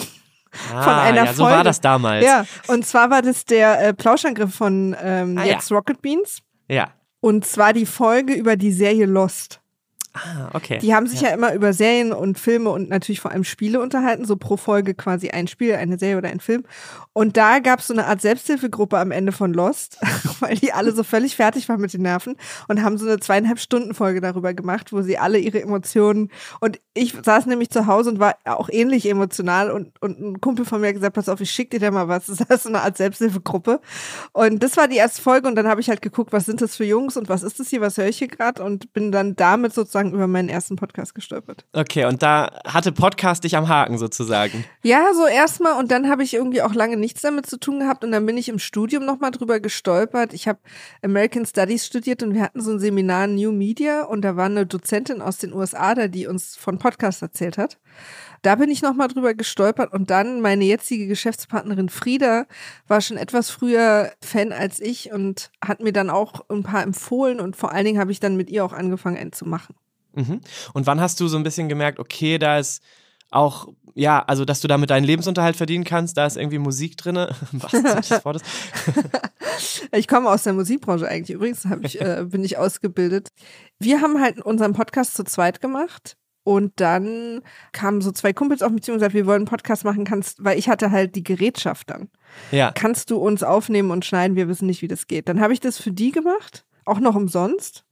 Ah, 0.74 1.02
einer 1.02 1.26
ja, 1.26 1.32
so 1.32 1.44
Folge. 1.44 1.56
war 1.58 1.64
das 1.64 1.80
damals. 1.80 2.24
Ja, 2.24 2.44
und 2.66 2.84
zwar 2.84 3.08
war 3.10 3.22
das 3.22 3.44
der 3.44 3.80
äh, 3.80 3.94
Plauschangriff 3.94 4.52
von 4.52 4.96
ähm, 5.00 5.38
Ah, 5.38 5.44
ja. 5.44 5.52
jetzt 5.52 5.70
Rocket 5.70 6.02
Beans. 6.02 6.40
Ja. 6.68 6.88
Und 7.20 7.46
zwar 7.46 7.72
die 7.72 7.86
Folge 7.86 8.34
über 8.34 8.56
die 8.56 8.72
Serie 8.72 9.06
Lost. 9.06 9.60
Ah, 10.12 10.50
okay. 10.54 10.78
Die 10.78 10.94
haben 10.94 11.06
sich 11.06 11.20
ja. 11.20 11.30
immer 11.30 11.54
über 11.54 11.72
Serien 11.72 12.12
und 12.12 12.38
Filme 12.38 12.70
und 12.70 12.88
natürlich 12.88 13.20
vor 13.20 13.30
allem 13.30 13.44
Spiele 13.44 13.80
unterhalten, 13.80 14.24
so 14.24 14.36
pro 14.36 14.56
Folge 14.56 14.94
quasi 14.94 15.30
ein 15.30 15.46
Spiel, 15.46 15.74
eine 15.74 15.98
Serie 15.98 16.18
oder 16.18 16.28
ein 16.28 16.40
Film. 16.40 16.64
Und 17.12 17.36
da 17.36 17.60
gab 17.60 17.80
es 17.80 17.86
so 17.86 17.94
eine 17.94 18.06
Art 18.06 18.20
Selbsthilfegruppe 18.20 18.98
am 18.98 19.10
Ende 19.10 19.32
von 19.32 19.52
Lost, 19.52 19.98
weil 20.40 20.56
die 20.56 20.72
alle 20.72 20.92
so 20.92 21.04
völlig 21.04 21.36
fertig 21.36 21.68
waren 21.68 21.80
mit 21.80 21.92
den 21.92 22.02
Nerven 22.02 22.36
und 22.68 22.82
haben 22.82 22.98
so 22.98 23.06
eine 23.06 23.20
zweieinhalb 23.20 23.60
Stunden 23.60 23.94
Folge 23.94 24.20
darüber 24.20 24.54
gemacht, 24.54 24.92
wo 24.92 25.02
sie 25.02 25.18
alle 25.18 25.38
ihre 25.38 25.62
Emotionen 25.62 26.30
und 26.60 26.80
ich 26.94 27.14
saß 27.22 27.46
nämlich 27.46 27.70
zu 27.70 27.86
Hause 27.86 28.10
und 28.10 28.18
war 28.18 28.36
auch 28.44 28.68
ähnlich 28.68 29.08
emotional 29.08 29.70
und, 29.70 30.00
und 30.02 30.20
ein 30.20 30.40
Kumpel 30.40 30.64
von 30.64 30.80
mir 30.80 30.88
hat 30.88 30.94
gesagt, 30.94 31.14
pass 31.14 31.28
auf, 31.28 31.40
ich 31.40 31.50
schick 31.50 31.70
dir 31.70 31.78
da 31.78 31.90
mal 31.90 32.08
was. 32.08 32.26
Das 32.50 32.58
ist 32.58 32.62
so 32.64 32.68
eine 32.68 32.82
Art 32.82 32.96
Selbsthilfegruppe. 32.96 33.80
Und 34.32 34.62
das 34.62 34.76
war 34.76 34.88
die 34.88 34.96
erste 34.96 35.20
Folge 35.22 35.46
und 35.46 35.54
dann 35.56 35.68
habe 35.68 35.80
ich 35.80 35.88
halt 35.88 36.02
geguckt, 36.02 36.32
was 36.32 36.46
sind 36.46 36.62
das 36.62 36.74
für 36.74 36.84
Jungs 36.84 37.16
und 37.16 37.28
was 37.28 37.42
ist 37.42 37.60
das 37.60 37.68
hier, 37.68 37.80
was 37.80 37.96
höre 37.96 38.08
ich 38.08 38.18
hier 38.18 38.28
gerade 38.28 38.62
und 38.62 38.92
bin 38.92 39.12
dann 39.12 39.36
damit 39.36 39.72
sozusagen 39.72 39.99
über 40.08 40.26
meinen 40.26 40.48
ersten 40.48 40.76
Podcast 40.76 41.14
gestolpert. 41.14 41.64
Okay, 41.72 42.06
und 42.06 42.22
da 42.22 42.60
hatte 42.66 42.92
Podcast 42.92 43.44
dich 43.44 43.56
am 43.56 43.68
Haken 43.68 43.98
sozusagen. 43.98 44.64
Ja, 44.82 45.12
so 45.14 45.26
erstmal 45.26 45.78
und 45.78 45.90
dann 45.90 46.08
habe 46.08 46.22
ich 46.22 46.34
irgendwie 46.34 46.62
auch 46.62 46.74
lange 46.74 46.96
nichts 46.96 47.20
damit 47.20 47.46
zu 47.46 47.58
tun 47.58 47.80
gehabt 47.80 48.02
und 48.04 48.12
dann 48.12 48.24
bin 48.24 48.36
ich 48.36 48.48
im 48.48 48.58
Studium 48.58 49.04
nochmal 49.04 49.30
drüber 49.30 49.60
gestolpert. 49.60 50.32
Ich 50.32 50.48
habe 50.48 50.58
American 51.02 51.44
Studies 51.44 51.86
studiert 51.86 52.22
und 52.22 52.34
wir 52.34 52.42
hatten 52.42 52.60
so 52.60 52.72
ein 52.72 52.80
Seminar 52.80 53.26
New 53.26 53.52
Media 53.52 54.04
und 54.04 54.22
da 54.22 54.36
war 54.36 54.46
eine 54.46 54.66
Dozentin 54.66 55.20
aus 55.20 55.38
den 55.38 55.52
USA 55.52 55.94
da, 55.94 56.08
die 56.08 56.26
uns 56.26 56.56
von 56.56 56.78
Podcasts 56.78 57.22
erzählt 57.22 57.58
hat. 57.58 57.78
Da 58.42 58.54
bin 58.54 58.70
ich 58.70 58.80
nochmal 58.80 59.08
drüber 59.08 59.34
gestolpert 59.34 59.92
und 59.92 60.08
dann 60.08 60.40
meine 60.40 60.64
jetzige 60.64 61.06
Geschäftspartnerin 61.06 61.90
Frieda 61.90 62.46
war 62.88 63.02
schon 63.02 63.18
etwas 63.18 63.50
früher 63.50 64.12
Fan 64.22 64.52
als 64.52 64.80
ich 64.80 65.12
und 65.12 65.50
hat 65.62 65.80
mir 65.80 65.92
dann 65.92 66.08
auch 66.08 66.48
ein 66.48 66.62
paar 66.62 66.82
empfohlen 66.82 67.38
und 67.38 67.56
vor 67.56 67.72
allen 67.72 67.84
Dingen 67.84 68.00
habe 68.00 68.12
ich 68.12 68.20
dann 68.20 68.36
mit 68.36 68.48
ihr 68.48 68.64
auch 68.64 68.72
angefangen, 68.72 69.18
einen 69.18 69.32
zu 69.32 69.46
machen. 69.46 69.74
Mhm. 70.14 70.40
Und 70.72 70.86
wann 70.86 71.00
hast 71.00 71.20
du 71.20 71.28
so 71.28 71.36
ein 71.36 71.42
bisschen 71.42 71.68
gemerkt, 71.68 71.98
okay, 71.98 72.38
da 72.38 72.58
ist 72.58 72.82
auch, 73.30 73.68
ja, 73.94 74.22
also 74.26 74.44
dass 74.44 74.60
du 74.60 74.68
damit 74.68 74.90
deinen 74.90 75.04
Lebensunterhalt 75.04 75.56
verdienen 75.56 75.84
kannst, 75.84 76.16
da 76.16 76.26
ist 76.26 76.36
irgendwie 76.36 76.58
Musik 76.58 76.96
drin. 76.96 77.16
Was 77.52 77.70
das 78.08 78.24
Wort 78.24 78.36
ist? 78.36 78.44
Ich 79.92 80.08
komme 80.08 80.30
aus 80.30 80.44
der 80.44 80.54
Musikbranche 80.54 81.06
eigentlich. 81.06 81.34
Übrigens 81.34 81.66
ich, 81.82 82.00
äh, 82.00 82.24
bin 82.26 82.42
ich 82.44 82.56
ausgebildet. 82.56 83.28
Wir 83.78 84.00
haben 84.00 84.18
halt 84.18 84.40
unseren 84.40 84.72
Podcast 84.72 85.14
zu 85.14 85.24
zweit 85.24 85.60
gemacht. 85.60 86.16
Und 86.42 86.72
dann 86.76 87.42
kamen 87.72 88.00
so 88.00 88.10
zwei 88.12 88.32
Kumpels 88.32 88.62
auf 88.62 88.72
mich 88.72 88.82
zu 88.82 88.92
und 88.92 88.96
gesagt, 88.96 89.14
wir 89.14 89.26
wollen 89.26 89.40
einen 89.40 89.44
Podcast 89.44 89.84
machen, 89.84 90.04
kannst, 90.04 90.42
weil 90.42 90.58
ich 90.58 90.68
hatte 90.68 90.90
halt 90.90 91.14
die 91.14 91.22
Gerätschaft 91.22 91.90
dann. 91.90 92.08
Ja. 92.50 92.72
Kannst 92.72 93.10
du 93.10 93.18
uns 93.18 93.42
aufnehmen 93.42 93.90
und 93.90 94.06
schneiden? 94.06 94.36
Wir 94.36 94.48
wissen 94.48 94.66
nicht, 94.66 94.80
wie 94.80 94.88
das 94.88 95.06
geht. 95.06 95.28
Dann 95.28 95.40
habe 95.40 95.52
ich 95.52 95.60
das 95.60 95.78
für 95.78 95.92
die 95.92 96.12
gemacht, 96.12 96.64
auch 96.86 96.98
noch 96.98 97.14
umsonst. 97.14 97.84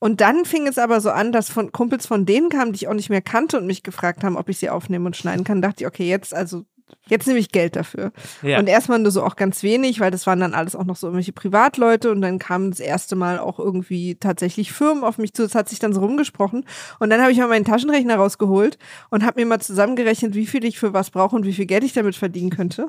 Und 0.00 0.20
dann 0.20 0.44
fing 0.44 0.66
es 0.66 0.78
aber 0.78 1.00
so 1.00 1.10
an, 1.10 1.30
dass 1.30 1.50
von 1.50 1.70
Kumpels 1.70 2.06
von 2.06 2.26
denen 2.26 2.48
kamen, 2.48 2.72
die 2.72 2.78
ich 2.78 2.88
auch 2.88 2.94
nicht 2.94 3.10
mehr 3.10 3.22
kannte 3.22 3.58
und 3.58 3.66
mich 3.66 3.82
gefragt 3.82 4.24
haben, 4.24 4.36
ob 4.36 4.48
ich 4.48 4.58
sie 4.58 4.70
aufnehmen 4.70 5.06
und 5.06 5.16
schneiden 5.16 5.44
kann. 5.44 5.62
Dachte 5.62 5.84
ich, 5.84 5.86
okay, 5.86 6.08
jetzt 6.08 6.34
also 6.34 6.64
jetzt 7.08 7.26
nehme 7.26 7.38
ich 7.38 7.50
Geld 7.50 7.76
dafür. 7.76 8.12
Ja. 8.42 8.58
Und 8.58 8.68
erstmal 8.68 8.98
nur 8.98 9.10
so 9.10 9.22
auch 9.22 9.36
ganz 9.36 9.62
wenig, 9.62 10.00
weil 10.00 10.10
das 10.10 10.26
waren 10.26 10.40
dann 10.40 10.54
alles 10.54 10.74
auch 10.74 10.84
noch 10.84 10.96
so 10.96 11.06
irgendwelche 11.06 11.32
Privatleute 11.32 12.10
und 12.10 12.20
dann 12.20 12.38
kamen 12.38 12.70
das 12.70 12.80
erste 12.80 13.16
Mal 13.16 13.38
auch 13.38 13.58
irgendwie 13.58 14.16
tatsächlich 14.16 14.72
Firmen 14.72 15.04
auf 15.04 15.18
mich 15.18 15.34
zu. 15.34 15.42
Das 15.42 15.54
hat 15.54 15.68
sich 15.68 15.78
dann 15.78 15.92
so 15.92 16.00
rumgesprochen. 16.00 16.64
Und 16.98 17.10
dann 17.10 17.20
habe 17.20 17.32
ich 17.32 17.38
mal 17.38 17.48
meinen 17.48 17.64
Taschenrechner 17.64 18.16
rausgeholt 18.16 18.78
und 19.10 19.24
habe 19.24 19.40
mir 19.40 19.46
mal 19.46 19.60
zusammengerechnet, 19.60 20.34
wie 20.34 20.46
viel 20.46 20.64
ich 20.64 20.78
für 20.78 20.92
was 20.92 21.10
brauche 21.10 21.36
und 21.36 21.44
wie 21.44 21.52
viel 21.52 21.66
Geld 21.66 21.84
ich 21.84 21.92
damit 21.92 22.16
verdienen 22.16 22.50
könnte. 22.50 22.86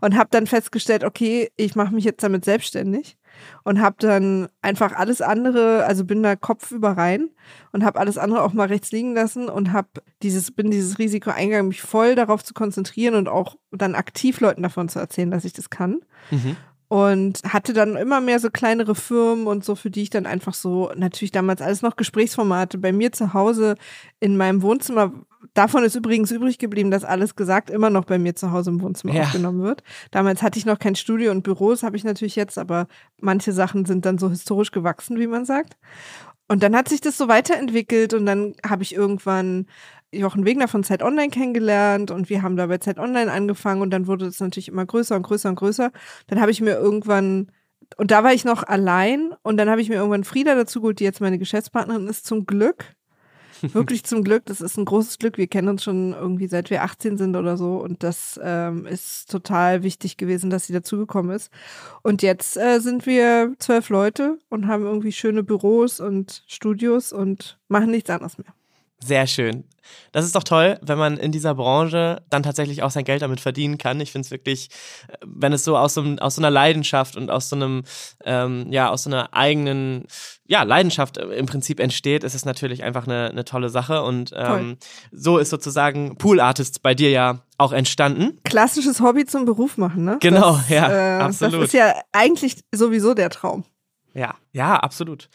Und 0.00 0.16
habe 0.16 0.28
dann 0.30 0.46
festgestellt, 0.46 1.04
okay, 1.04 1.50
ich 1.56 1.74
mache 1.74 1.94
mich 1.94 2.04
jetzt 2.04 2.22
damit 2.22 2.44
selbstständig 2.44 3.16
und 3.64 3.80
habe 3.80 3.96
dann 3.98 4.48
einfach 4.60 4.92
alles 4.94 5.20
andere, 5.20 5.84
also 5.84 6.04
bin 6.04 6.22
da 6.22 6.36
kopfüber 6.36 6.90
rein 6.90 7.30
und 7.72 7.84
habe 7.84 7.98
alles 7.98 8.18
andere 8.18 8.42
auch 8.42 8.52
mal 8.52 8.68
rechts 8.68 8.92
liegen 8.92 9.14
lassen 9.14 9.48
und 9.48 9.72
habe 9.72 9.88
dieses 10.22 10.50
bin 10.50 10.70
dieses 10.70 10.98
Risiko 10.98 11.30
eingegangen, 11.30 11.68
mich 11.68 11.82
voll 11.82 12.14
darauf 12.14 12.44
zu 12.44 12.54
konzentrieren 12.54 13.14
und 13.14 13.28
auch 13.28 13.56
dann 13.70 13.94
aktiv 13.94 14.40
Leuten 14.40 14.62
davon 14.62 14.88
zu 14.88 14.98
erzählen, 14.98 15.30
dass 15.30 15.44
ich 15.44 15.52
das 15.52 15.70
kann. 15.70 16.00
Mhm. 16.30 16.56
Und 16.88 17.40
hatte 17.44 17.72
dann 17.72 17.96
immer 17.96 18.20
mehr 18.20 18.38
so 18.38 18.50
kleinere 18.50 18.94
Firmen 18.94 19.46
und 19.46 19.64
so, 19.64 19.74
für 19.74 19.90
die 19.90 20.02
ich 20.02 20.10
dann 20.10 20.26
einfach 20.26 20.52
so, 20.52 20.92
natürlich 20.94 21.32
damals 21.32 21.62
alles 21.62 21.80
noch 21.80 21.96
Gesprächsformate 21.96 22.76
bei 22.76 22.92
mir 22.92 23.12
zu 23.12 23.32
Hause 23.32 23.76
in 24.20 24.36
meinem 24.36 24.60
Wohnzimmer. 24.60 25.10
Davon 25.54 25.84
ist 25.84 25.94
übrigens 25.94 26.30
übrig 26.30 26.58
geblieben, 26.58 26.90
dass 26.90 27.04
alles 27.04 27.36
gesagt 27.36 27.70
immer 27.70 27.90
noch 27.90 28.04
bei 28.04 28.18
mir 28.18 28.34
zu 28.34 28.52
Hause 28.52 28.70
im 28.70 28.80
Wohnzimmer 28.80 29.14
Ja. 29.14 29.22
aufgenommen 29.24 29.62
wird. 29.62 29.82
Damals 30.10 30.42
hatte 30.42 30.58
ich 30.58 30.66
noch 30.66 30.78
kein 30.78 30.94
Studio 30.96 31.30
und 31.30 31.42
Büros, 31.42 31.82
habe 31.82 31.96
ich 31.96 32.04
natürlich 32.04 32.36
jetzt, 32.36 32.58
aber 32.58 32.86
manche 33.20 33.52
Sachen 33.52 33.84
sind 33.84 34.06
dann 34.06 34.18
so 34.18 34.30
historisch 34.30 34.70
gewachsen, 34.70 35.18
wie 35.18 35.26
man 35.26 35.44
sagt. 35.44 35.76
Und 36.48 36.62
dann 36.62 36.76
hat 36.76 36.88
sich 36.88 37.00
das 37.00 37.16
so 37.16 37.28
weiterentwickelt 37.28 38.14
und 38.14 38.26
dann 38.26 38.54
habe 38.68 38.82
ich 38.82 38.94
irgendwann 38.94 39.66
Jochen 40.12 40.44
Wegner 40.44 40.68
von 40.68 40.84
Zeit 40.84 41.02
Online 41.02 41.30
kennengelernt 41.30 42.10
und 42.10 42.28
wir 42.28 42.42
haben 42.42 42.56
da 42.56 42.66
bei 42.66 42.78
Zeit 42.78 42.98
Online 42.98 43.32
angefangen 43.32 43.80
und 43.80 43.90
dann 43.90 44.06
wurde 44.06 44.26
es 44.26 44.40
natürlich 44.40 44.68
immer 44.68 44.84
größer 44.84 45.16
und 45.16 45.22
größer 45.22 45.48
und 45.48 45.54
größer. 45.54 45.90
Dann 46.26 46.40
habe 46.40 46.50
ich 46.50 46.60
mir 46.60 46.74
irgendwann, 46.74 47.50
und 47.96 48.10
da 48.10 48.22
war 48.22 48.34
ich 48.34 48.44
noch 48.44 48.62
allein 48.64 49.32
und 49.42 49.56
dann 49.56 49.70
habe 49.70 49.80
ich 49.80 49.88
mir 49.88 49.94
irgendwann 49.96 50.24
Frieda 50.24 50.54
dazu 50.54 50.80
geholt, 50.82 51.00
die 51.00 51.04
jetzt 51.04 51.22
meine 51.22 51.38
Geschäftspartnerin 51.38 52.06
ist, 52.08 52.26
zum 52.26 52.44
Glück. 52.44 52.84
Wirklich 53.62 54.04
zum 54.04 54.24
Glück, 54.24 54.44
das 54.46 54.60
ist 54.60 54.76
ein 54.76 54.84
großes 54.84 55.18
Glück. 55.18 55.38
Wir 55.38 55.46
kennen 55.46 55.68
uns 55.68 55.84
schon 55.84 56.12
irgendwie 56.12 56.48
seit 56.48 56.70
wir 56.70 56.82
18 56.82 57.16
sind 57.16 57.36
oder 57.36 57.56
so 57.56 57.76
und 57.76 58.02
das 58.02 58.40
ähm, 58.42 58.86
ist 58.86 59.30
total 59.30 59.82
wichtig 59.82 60.16
gewesen, 60.16 60.50
dass 60.50 60.66
sie 60.66 60.72
dazugekommen 60.72 61.34
ist. 61.34 61.50
Und 62.02 62.22
jetzt 62.22 62.56
äh, 62.56 62.80
sind 62.80 63.06
wir 63.06 63.54
zwölf 63.58 63.88
Leute 63.88 64.38
und 64.48 64.66
haben 64.66 64.84
irgendwie 64.84 65.12
schöne 65.12 65.42
Büros 65.42 66.00
und 66.00 66.44
Studios 66.46 67.12
und 67.12 67.58
machen 67.68 67.90
nichts 67.90 68.10
anderes 68.10 68.38
mehr. 68.38 68.52
Sehr 69.04 69.26
schön. 69.26 69.64
Das 70.12 70.24
ist 70.24 70.34
doch 70.34 70.44
toll, 70.44 70.78
wenn 70.82 70.98
man 70.98 71.16
in 71.16 71.32
dieser 71.32 71.54
Branche 71.54 72.22
dann 72.30 72.42
tatsächlich 72.42 72.82
auch 72.82 72.90
sein 72.90 73.04
Geld 73.04 73.22
damit 73.22 73.40
verdienen 73.40 73.78
kann. 73.78 74.00
Ich 74.00 74.12
finde 74.12 74.26
es 74.26 74.30
wirklich, 74.30 74.68
äh, 75.08 75.16
wenn 75.24 75.52
es 75.52 75.64
so 75.64 75.76
aus 75.76 75.94
so, 75.94 76.02
aus 76.20 76.36
so 76.36 76.40
einer 76.40 76.50
Leidenschaft 76.50 77.16
und 77.16 77.30
aus 77.30 77.48
so 77.48 77.56
einem, 77.56 77.84
ähm, 78.24 78.66
ja, 78.70 78.90
aus 78.90 79.04
so 79.04 79.10
einer 79.10 79.34
eigenen, 79.34 80.04
ja, 80.46 80.62
Leidenschaft 80.62 81.16
äh, 81.16 81.24
im 81.34 81.46
Prinzip 81.46 81.80
entsteht, 81.80 82.24
ist 82.24 82.34
es 82.34 82.44
natürlich 82.44 82.82
einfach 82.82 83.06
eine, 83.06 83.30
eine 83.30 83.44
tolle 83.44 83.70
Sache. 83.70 84.02
Und 84.02 84.32
ähm, 84.36 84.76
so 85.10 85.38
ist 85.38 85.50
sozusagen 85.50 86.16
Pool 86.16 86.40
Artists 86.40 86.78
bei 86.78 86.94
dir 86.94 87.10
ja 87.10 87.40
auch 87.58 87.72
entstanden. 87.72 88.38
Klassisches 88.44 89.00
Hobby 89.00 89.24
zum 89.24 89.44
Beruf 89.44 89.78
machen, 89.78 90.04
ne? 90.04 90.18
Genau, 90.20 90.56
das, 90.56 90.68
ja, 90.68 91.18
äh, 91.18 91.22
absolut. 91.22 91.54
Das 91.54 91.64
ist 91.68 91.74
ja 91.74 91.94
eigentlich 92.12 92.56
sowieso 92.72 93.14
der 93.14 93.30
Traum. 93.30 93.64
Ja, 94.14 94.34
ja, 94.52 94.76
absolut. 94.76 95.30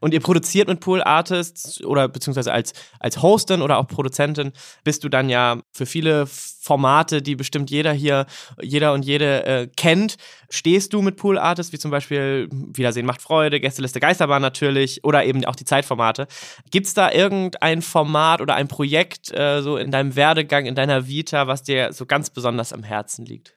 Und 0.00 0.14
ihr 0.14 0.20
produziert 0.20 0.68
mit 0.68 0.78
Pool 0.78 1.02
Artists 1.02 1.82
oder 1.84 2.08
beziehungsweise 2.08 2.52
als, 2.52 2.72
als 3.00 3.20
Hostin 3.22 3.60
oder 3.60 3.78
auch 3.78 3.88
Produzentin 3.88 4.52
bist 4.84 5.02
du 5.02 5.08
dann 5.08 5.28
ja 5.28 5.58
für 5.72 5.84
viele 5.84 6.26
Formate, 6.26 7.22
die 7.22 7.34
bestimmt 7.34 7.70
jeder 7.70 7.92
hier, 7.92 8.26
jeder 8.62 8.92
und 8.92 9.04
jede 9.04 9.44
äh, 9.44 9.68
kennt, 9.76 10.16
stehst 10.48 10.92
du 10.92 11.02
mit 11.02 11.16
Pool 11.16 11.38
Artists, 11.38 11.72
wie 11.72 11.78
zum 11.78 11.90
Beispiel 11.90 12.48
Wiedersehen 12.52 13.06
macht 13.06 13.20
Freude, 13.20 13.58
Gästeliste 13.58 13.98
Geisterbahn 13.98 14.42
natürlich 14.42 15.02
oder 15.02 15.24
eben 15.24 15.44
auch 15.46 15.56
die 15.56 15.64
Zeitformate. 15.64 16.28
Gibt 16.70 16.86
es 16.86 16.94
da 16.94 17.10
irgendein 17.10 17.82
Format 17.82 18.40
oder 18.40 18.54
ein 18.54 18.68
Projekt 18.68 19.36
äh, 19.36 19.60
so 19.62 19.76
in 19.76 19.90
deinem 19.90 20.14
Werdegang, 20.14 20.66
in 20.66 20.76
deiner 20.76 21.08
Vita, 21.08 21.48
was 21.48 21.64
dir 21.64 21.92
so 21.92 22.06
ganz 22.06 22.30
besonders 22.30 22.72
am 22.72 22.84
Herzen 22.84 23.24
liegt? 23.26 23.56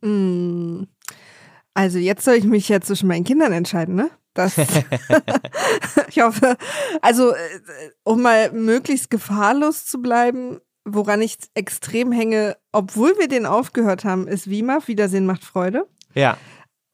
Mm. 0.00 0.84
Also 1.74 1.98
jetzt 1.98 2.24
soll 2.24 2.34
ich 2.34 2.44
mich 2.44 2.68
ja 2.68 2.80
zwischen 2.80 3.08
meinen 3.08 3.24
Kindern 3.24 3.52
entscheiden, 3.52 3.94
ne? 3.94 4.10
Das 4.32 4.56
ich 6.08 6.20
hoffe, 6.20 6.56
also 7.02 7.32
äh, 7.32 7.60
um 8.04 8.22
mal 8.22 8.52
möglichst 8.52 9.10
gefahrlos 9.10 9.86
zu 9.86 10.00
bleiben, 10.00 10.60
woran 10.84 11.22
ich 11.22 11.36
extrem 11.54 12.12
hänge, 12.12 12.56
obwohl 12.72 13.18
wir 13.18 13.28
den 13.28 13.46
aufgehört 13.46 14.04
haben, 14.04 14.28
ist 14.28 14.48
WIMAF, 14.48 14.88
Wiedersehen 14.88 15.26
macht 15.26 15.44
Freude. 15.44 15.86
Ja. 16.14 16.36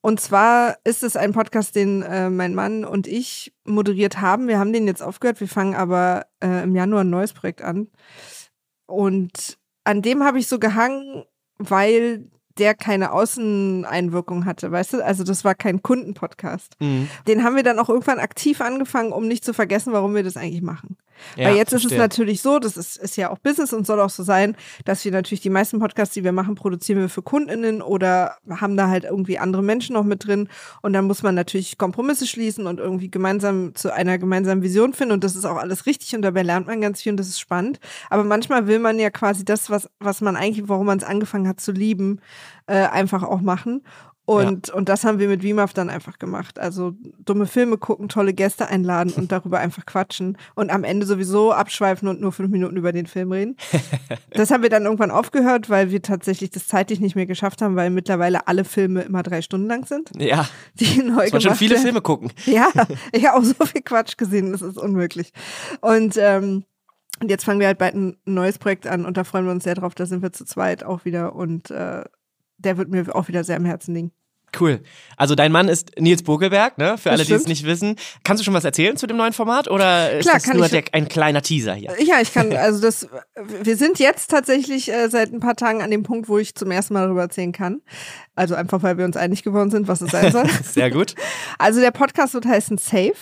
Und 0.03 0.21
zwar 0.21 0.79
ist 0.85 1.03
es 1.03 1.17
ein 1.17 1.33
Podcast, 1.33 1.77
den 1.77 2.03
äh, 2.03 2.31
mein 2.31 2.55
Mann 2.55 2.85
und 2.85 3.07
ich 3.07 3.53
moderiert 3.65 4.21
haben. 4.21 4.49
Wir 4.49 4.59
haben 4.59 4.73
den 4.73 4.87
jetzt 4.87 5.03
aufgehört, 5.03 5.41
wir 5.41 5.49
fangen 5.49 5.75
aber 5.75 6.27
äh, 6.43 6.63
im 6.63 6.75
Januar 6.75 7.05
ein 7.05 7.11
neues 7.11 7.35
Projekt 7.35 7.61
an. 7.61 7.89
Und 8.87 9.59
an 9.85 10.01
dem 10.01 10.25
habe 10.25 10.39
ich 10.39 10.49
so 10.49 10.59
gehangen, 10.59 11.25
weil 11.59 12.31
der 12.61 12.75
keine 12.75 13.13
Außeneinwirkung 13.13 14.45
hatte, 14.45 14.71
weißt 14.71 14.93
du? 14.95 15.05
Also 15.05 15.25
das 15.25 15.45
war 15.45 15.55
kein 15.55 15.83
Kundenpodcast. 15.83 16.77
Mhm. 16.79 17.09
Den 17.27 17.43
haben 17.43 17.57
wir 17.57 17.63
dann 17.63 17.79
auch 17.79 17.89
irgendwann 17.89 18.19
aktiv 18.19 18.61
angefangen, 18.61 19.13
um 19.13 19.27
nicht 19.27 19.45
zu 19.45 19.55
vergessen, 19.55 19.93
warum 19.93 20.15
wir 20.15 20.23
das 20.23 20.37
eigentlich 20.37 20.63
machen. 20.63 20.97
Ja, 21.37 21.49
Weil 21.49 21.57
jetzt 21.57 21.71
verstehe. 21.71 21.89
ist 21.89 21.93
es 21.93 21.99
natürlich 21.99 22.43
so, 22.43 22.59
das 22.59 22.77
ist, 22.77 22.97
ist 22.97 23.17
ja 23.17 23.31
auch 23.31 23.39
Business 23.39 23.73
und 23.73 23.87
soll 23.87 24.01
auch 24.01 24.11
so 24.11 24.23
sein, 24.23 24.57
dass 24.85 25.05
wir 25.05 25.13
natürlich 25.13 25.41
die 25.41 25.51
meisten 25.51 25.79
Podcasts, 25.79 26.15
die 26.15 26.25
wir 26.25 26.33
machen, 26.33 26.55
produzieren 26.55 26.99
wir 27.01 27.09
für 27.09 27.23
KundInnen 27.23 27.83
oder 27.83 28.37
haben 28.49 28.77
da 28.77 28.89
halt 28.89 29.05
irgendwie 29.05 29.39
andere 29.39 29.63
Menschen 29.63 29.95
noch 29.95 30.05
mit 30.05 30.27
drin. 30.27 30.49
Und 30.83 30.93
dann 30.93 31.07
muss 31.07 31.23
man 31.23 31.35
natürlich 31.35 31.79
Kompromisse 31.79 32.27
schließen 32.27 32.67
und 32.67 32.81
irgendwie 32.81 33.11
gemeinsam 33.11 33.75
zu 33.75 33.93
einer 33.93 34.19
gemeinsamen 34.19 34.63
Vision 34.63 34.93
finden. 34.93 35.13
Und 35.13 35.25
das 35.25 35.37
ist 35.37 35.45
auch 35.45 35.57
alles 35.57 35.87
richtig 35.87 36.15
und 36.15 36.23
dabei 36.23 36.43
lernt 36.43 36.67
man 36.67 36.81
ganz 36.81 37.03
viel 37.03 37.13
und 37.13 37.17
das 37.17 37.29
ist 37.29 37.41
spannend. 37.41 37.81
Aber 38.09 38.25
manchmal 38.25 38.67
will 38.67 38.79
man 38.79 38.99
ja 38.99 39.11
quasi 39.11 39.45
das, 39.45 39.71
was, 39.71 39.89
was 39.99 40.21
man 40.21 40.37
eigentlich, 40.37 40.69
warum 40.69 40.87
man 40.87 40.99
es 40.99 41.05
angefangen 41.05 41.49
hat 41.49 41.61
zu 41.61 41.73
lieben, 41.73 42.21
äh, 42.67 42.87
einfach 42.87 43.23
auch 43.23 43.41
machen. 43.41 43.83
Und, 44.31 44.69
ja. 44.69 44.75
und 44.75 44.89
das 44.89 45.03
haben 45.03 45.19
wir 45.19 45.27
mit 45.27 45.43
WIMAF 45.43 45.73
dann 45.73 45.91
einfach 45.91 46.21
gemacht. 46.21 46.61
Also 46.61 46.93
dumme 47.19 47.47
Filme 47.47 47.79
gucken, 47.79 48.09
tolle 48.09 48.33
Gäste 48.33 48.69
einladen 48.69 49.13
und 49.17 49.33
darüber 49.33 49.59
einfach 49.59 49.85
quatschen 49.87 50.39
und 50.55 50.71
am 50.71 50.85
Ende 50.85 51.05
sowieso 51.05 51.51
abschweifen 51.51 52.07
und 52.07 52.21
nur 52.21 52.31
fünf 52.31 52.49
Minuten 52.49 52.77
über 52.77 52.93
den 52.93 53.07
Film 53.07 53.33
reden. 53.33 53.57
das 54.31 54.53
haben 54.53 54.63
wir 54.63 54.71
dann 54.71 54.85
irgendwann 54.85 55.11
aufgehört, 55.11 55.69
weil 55.69 55.91
wir 55.91 56.01
tatsächlich 56.01 56.51
das 56.51 56.69
zeitlich 56.69 57.01
nicht 57.01 57.17
mehr 57.17 57.27
geschafft 57.27 57.61
haben, 57.61 57.75
weil 57.75 57.91
mittlerweile 57.91 58.47
alle 58.47 58.63
Filme 58.63 59.03
immer 59.03 59.25
drei 59.25 59.43
Stunden 59.43 59.67
lang 59.67 59.85
sind. 59.85 60.13
Ja. 60.17 60.49
Die 60.75 61.03
neu 61.03 61.29
man 61.33 61.41
schon 61.41 61.57
viele 61.57 61.79
Filme 61.79 62.01
gucken. 62.01 62.31
Ja, 62.47 62.69
ich 63.11 63.27
habe 63.27 63.37
auch 63.37 63.43
so 63.43 63.67
viel 63.67 63.83
Quatsch 63.83 64.17
gesehen, 64.17 64.53
das 64.53 64.63
ist 64.63 64.79
unmöglich. 64.79 65.33
Und 65.81 66.17
ähm, 66.17 66.65
und 67.21 67.31
jetzt 67.31 67.45
fangen 67.45 67.59
wir 67.59 67.67
halt 67.67 67.79
bald 67.79 67.97
ein 67.97 68.17
neues 68.25 68.59
Projekt 68.59 68.87
an 68.87 69.05
und 69.05 69.17
da 69.17 69.25
freuen 69.25 69.45
wir 69.45 69.53
uns 69.53 69.65
sehr 69.65 69.75
drauf. 69.75 69.97
Da 69.97 70.07
sind 70.07 70.23
wir 70.23 70.33
zu 70.33 70.45
zweit 70.45 70.85
auch 70.85 71.05
wieder 71.05 71.35
und 71.35 71.71
äh, 71.73 72.05
der 72.59 72.77
wird 72.79 72.91
mir 72.91 73.13
auch 73.15 73.27
wieder 73.29 73.43
sehr 73.45 73.57
am 73.57 73.65
Herzen 73.65 73.95
liegen. 73.95 74.13
Cool. 74.59 74.81
Also 75.17 75.35
dein 75.35 75.53
Mann 75.53 75.69
ist 75.69 75.99
Nils 75.99 76.23
Bogelberg, 76.23 76.79
ne? 76.79 76.97
Für 76.99 77.11
das 77.11 77.21
alle, 77.21 77.25
die 77.25 77.33
es 77.35 77.47
nicht 77.47 77.65
wissen. 77.65 77.97
Kannst 78.25 78.41
du 78.41 78.45
schon 78.45 78.55
was 78.55 78.65
erzählen 78.65 78.97
zu 78.97 79.07
dem 79.07 79.17
neuen 79.17 79.33
Format 79.33 79.69
oder 79.69 80.13
ist 80.13 80.29
Klar, 80.29 80.41
das 80.45 80.55
nur 80.55 80.69
der, 80.69 80.85
ein 80.93 81.09
kleiner 81.09 81.43
Teaser 81.43 81.75
hier? 81.75 81.95
Ja, 82.01 82.21
ich 82.21 82.33
kann, 82.33 82.53
also 82.57 82.81
das, 82.81 83.09
wir 83.63 83.77
sind 83.77 83.99
jetzt 83.99 84.31
tatsächlich 84.31 84.91
äh, 84.93 85.09
seit 85.09 85.33
ein 85.33 85.41
paar 85.41 85.57
Tagen 85.57 85.83
an 85.83 85.91
dem 85.91 86.03
Punkt, 86.03 86.29
wo 86.29 86.39
ich 86.39 86.55
zum 86.55 86.71
ersten 86.71 86.95
Mal 86.95 87.05
darüber 87.05 87.23
erzählen 87.23 87.53
kann. 87.53 87.83
Also 88.35 88.55
einfach, 88.55 88.83
weil 88.83 88.99
wir 88.99 89.05
uns 89.05 89.17
einig 89.17 89.43
geworden 89.43 89.71
sind, 89.71 89.89
was 89.89 90.01
es 90.01 90.11
sein 90.11 90.33
soll. 90.33 90.47
Sehr 90.65 90.91
gut. 90.91 91.15
Also 91.59 91.81
der 91.81 91.91
Podcast 91.91 92.35
wird 92.35 92.47
heißen 92.47 92.79
Safe 92.79 93.15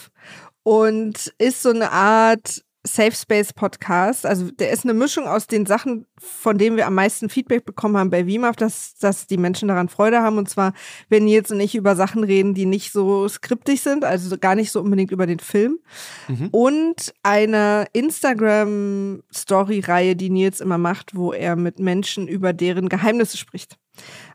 und 0.63 1.33
ist 1.39 1.63
so 1.63 1.71
eine 1.71 1.91
Art 1.91 2.63
Safe 2.87 3.13
Space 3.13 3.53
Podcast. 3.53 4.25
Also 4.25 4.51
der 4.51 4.71
ist 4.71 4.85
eine 4.85 4.95
Mischung 4.95 5.27
aus 5.27 5.47
den 5.47 5.67
Sachen, 5.67 6.07
von 6.19 6.57
denen 6.59 6.77
wir 6.77 6.87
am 6.87 6.95
meisten 6.95 7.29
Feedback 7.29 7.65
bekommen 7.65 7.97
haben 7.97 8.11
bei 8.11 8.27
WIMAF, 8.27 8.55
dass, 8.57 8.97
dass 8.99 9.27
die 9.27 9.37
Menschen 9.37 9.69
daran 9.69 9.89
Freude 9.89 10.23
haben. 10.23 10.39
Und 10.39 10.49
zwar, 10.49 10.73
wenn 11.09 11.25
Nils 11.25 11.51
und 11.51 11.59
ich 11.61 11.75
über 11.75 11.97
Sachen 11.97 12.23
reden, 12.25 12.55
die 12.55 12.67
nicht 12.67 12.93
so 12.93 13.29
skriptig 13.29 13.81
sind, 13.83 14.05
also 14.05 14.39
gar 14.39 14.55
nicht 14.55 14.71
so 14.71 14.81
unbedingt 14.81 15.11
über 15.11 15.27
den 15.27 15.41
Film. 15.41 15.81
Mhm. 16.29 16.49
Und 16.51 17.13
eine 17.23 17.87
Instagram-Story-Reihe, 17.93 20.15
die 20.17 20.31
Nils 20.31 20.61
immer 20.61 20.79
macht, 20.79 21.15
wo 21.15 21.33
er 21.33 21.57
mit 21.57 21.81
Menschen 21.81 22.29
über 22.29 22.53
deren 22.53 22.89
Geheimnisse 22.89 23.37
spricht. 23.37 23.77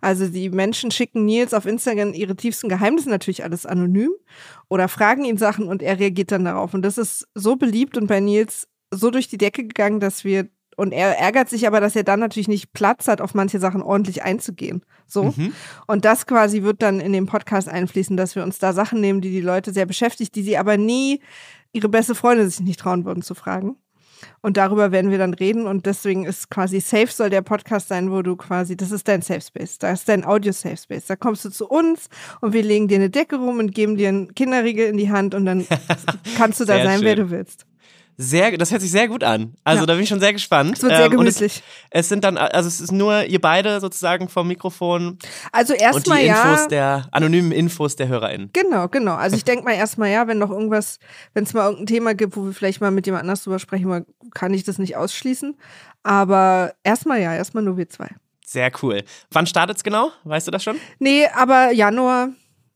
Also 0.02 0.28
die 0.28 0.50
Menschen 0.50 0.92
schicken 0.92 1.26
Nils 1.26 1.54
auf 1.54 1.66
Instagram 1.66 2.14
ihre 2.14 2.36
tiefsten 2.36 2.70
Geheimnisse, 2.70 3.10
natürlich 3.10 3.44
alles 3.44 3.66
anonym, 3.66 4.12
oder 4.70 4.88
fragen 4.88 5.26
ihn 5.26 5.38
Sachen 5.38 5.68
und 5.68 5.82
er 5.82 6.00
reagiert 6.00 6.32
dann 6.32 6.46
darauf. 6.46 6.74
Und 6.74 6.84
das 6.84 6.98
ist 6.98 7.28
so 7.36 7.56
beliebt 7.56 7.98
und 7.98 8.08
bei 8.08 8.20
Nils 8.20 8.68
so 8.92 9.10
durch 9.10 9.28
die 9.28 9.38
Decke 9.38 9.64
gegangen, 9.64 10.00
dass 10.00 10.24
wir 10.24 10.48
und 10.76 10.92
er 10.92 11.20
ärgert 11.20 11.50
sich 11.50 11.68
aber, 11.68 11.80
dass 11.80 11.96
er 11.96 12.04
dann 12.04 12.20
natürlich 12.20 12.48
nicht 12.48 12.74
Platz 12.74 13.08
hat, 13.08 13.22
auf 13.22 13.34
manche 13.34 13.60
Sachen 13.60 13.82
ordentlich 13.82 14.24
einzugehen. 14.24 14.84
So. 15.06 15.26
Mhm. 15.26 15.54
Und 15.88 16.06
das 16.06 16.26
quasi 16.26 16.64
wird 16.64 16.82
dann 16.82 17.00
in 17.00 17.14
den 17.14 17.26
Podcast 17.26 17.70
einfließen, 17.70 18.18
dass 18.18 18.36
wir 18.36 18.44
uns 18.44 18.60
da 18.60 18.74
Sachen 18.74 19.00
nehmen, 19.00 19.22
die 19.22 19.30
die 19.30 19.42
Leute 19.42 19.72
sehr 19.72 19.86
beschäftigt, 19.86 20.36
die 20.36 20.44
sie 20.44 20.58
aber 20.58 20.78
nie 20.78 21.22
ihre 21.74 21.90
beste 21.90 22.16
Freundin 22.16 22.50
sich 22.50 22.62
nicht 22.62 22.80
trauen 22.80 23.06
würden 23.06 23.22
zu 23.22 23.36
fragen. 23.36 23.78
Und 24.42 24.58
darüber 24.58 24.92
werden 24.92 25.12
wir 25.12 25.18
dann 25.18 25.34
reden. 25.34 25.68
Und 25.68 25.86
deswegen 25.86 26.26
ist 26.26 26.50
quasi 26.50 26.80
Safe 26.80 27.08
soll 27.08 27.30
der 27.30 27.42
Podcast 27.42 27.88
sein, 27.88 28.12
wo 28.12 28.22
du 28.22 28.36
quasi, 28.36 28.76
das 28.76 28.92
ist 28.92 29.08
dein 29.08 29.22
Safe 29.22 29.42
Space. 29.42 29.80
Da 29.80 29.92
ist 29.92 30.08
dein 30.10 30.26
Audio 30.26 30.52
Safe 30.52 30.78
Space. 30.78 31.06
Da 31.06 31.16
kommst 31.16 31.46
du 31.46 31.50
zu 31.50 31.68
uns 31.68 32.10
und 32.42 32.54
wir 32.54 32.64
legen 32.64 32.88
dir 32.88 32.96
eine 32.96 33.10
Decke 33.10 33.38
rum 33.38 33.60
und 33.60 33.74
geben 33.74 33.98
dir 33.98 34.10
einen 34.10 34.34
Kinderriegel 34.36 34.88
in 34.88 34.98
die 34.98 35.12
Hand 35.12 35.36
und 35.36 35.46
dann 35.46 35.66
kannst 36.38 36.60
du 36.60 36.66
da 36.66 36.84
sein, 36.84 37.00
schön. 37.00 37.06
wer 37.06 37.16
du 37.16 37.30
willst. 37.30 37.66
Sehr, 38.18 38.56
das 38.58 38.72
hört 38.72 38.82
sich 38.82 38.92
sehr 38.92 39.08
gut 39.08 39.24
an. 39.24 39.56
Also 39.64 39.82
ja. 39.82 39.86
da 39.88 39.94
bin 39.94 40.04
ich 40.04 40.10
schon 40.10 40.20
sehr 40.20 40.34
gespannt. 40.34 40.78
Es 40.78 40.84
wird 40.84 40.96
sehr 40.96 41.10
gemütlich. 41.10 41.58
Ähm, 41.58 41.64
es, 41.90 42.00
es, 42.02 42.10
sind 42.10 42.24
dann, 42.24 42.38
also 42.38 42.68
es 42.68 42.80
ist 42.80 42.92
nur 42.92 43.24
ihr 43.26 43.42
beide 43.42 43.80
sozusagen 43.80 44.30
vom 44.30 44.48
Mikrofon. 44.48 45.18
Also 45.52 45.74
erstmal 45.74 46.24
ja. 46.24 46.52
Infos 46.52 46.68
der 46.68 47.08
anonymen 47.12 47.52
Infos 47.52 47.96
der 47.96 48.08
HörerInnen. 48.08 48.52
Genau, 48.54 48.88
genau. 48.88 49.16
Also 49.16 49.36
ich 49.36 49.44
denke 49.46 49.66
mal 49.66 49.74
erstmal 49.74 50.12
ja, 50.12 50.28
wenn 50.28 50.38
noch 50.38 50.52
irgendwas, 50.52 51.00
wenn 51.34 51.44
es 51.44 51.54
mal 51.54 51.64
irgendein 51.64 51.88
Thema 51.88 52.14
gibt, 52.14 52.38
wo 52.38 52.46
wir 52.46 52.54
vielleicht 52.54 52.82
mal 52.82 52.92
mit 52.92 53.06
jemand 53.06 53.24
anders 53.24 53.44
drüber 53.44 53.60
sprechen, 53.60 54.06
kann 54.34 54.54
ich 54.54 54.64
das 54.64 54.78
nicht 54.78 54.96
ausschließen. 54.96 55.58
Aber 56.04 56.74
erstmal 56.84 57.22
ja, 57.22 57.34
erstmal 57.34 57.64
nur 57.64 57.78
wir 57.78 57.90
zwei. 57.90 58.10
Sehr 58.46 58.72
cool. 58.84 59.04
Wann 59.32 59.48
startet 59.48 59.78
es 59.78 59.84
genau? 59.84 60.12
Weißt 60.26 60.46
du 60.46 60.52
das 60.52 60.64
schon? 60.64 60.78
Nee, 61.00 61.26
aber 61.34 61.72
Januar. 61.72 62.30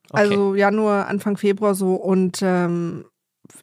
Okay. 0.10 0.22
Also 0.22 0.56
Januar, 0.56 1.08
Anfang 1.08 1.38
Februar 1.38 1.76
so 1.76 1.96
und 1.96 2.40
ähm, 2.42 3.06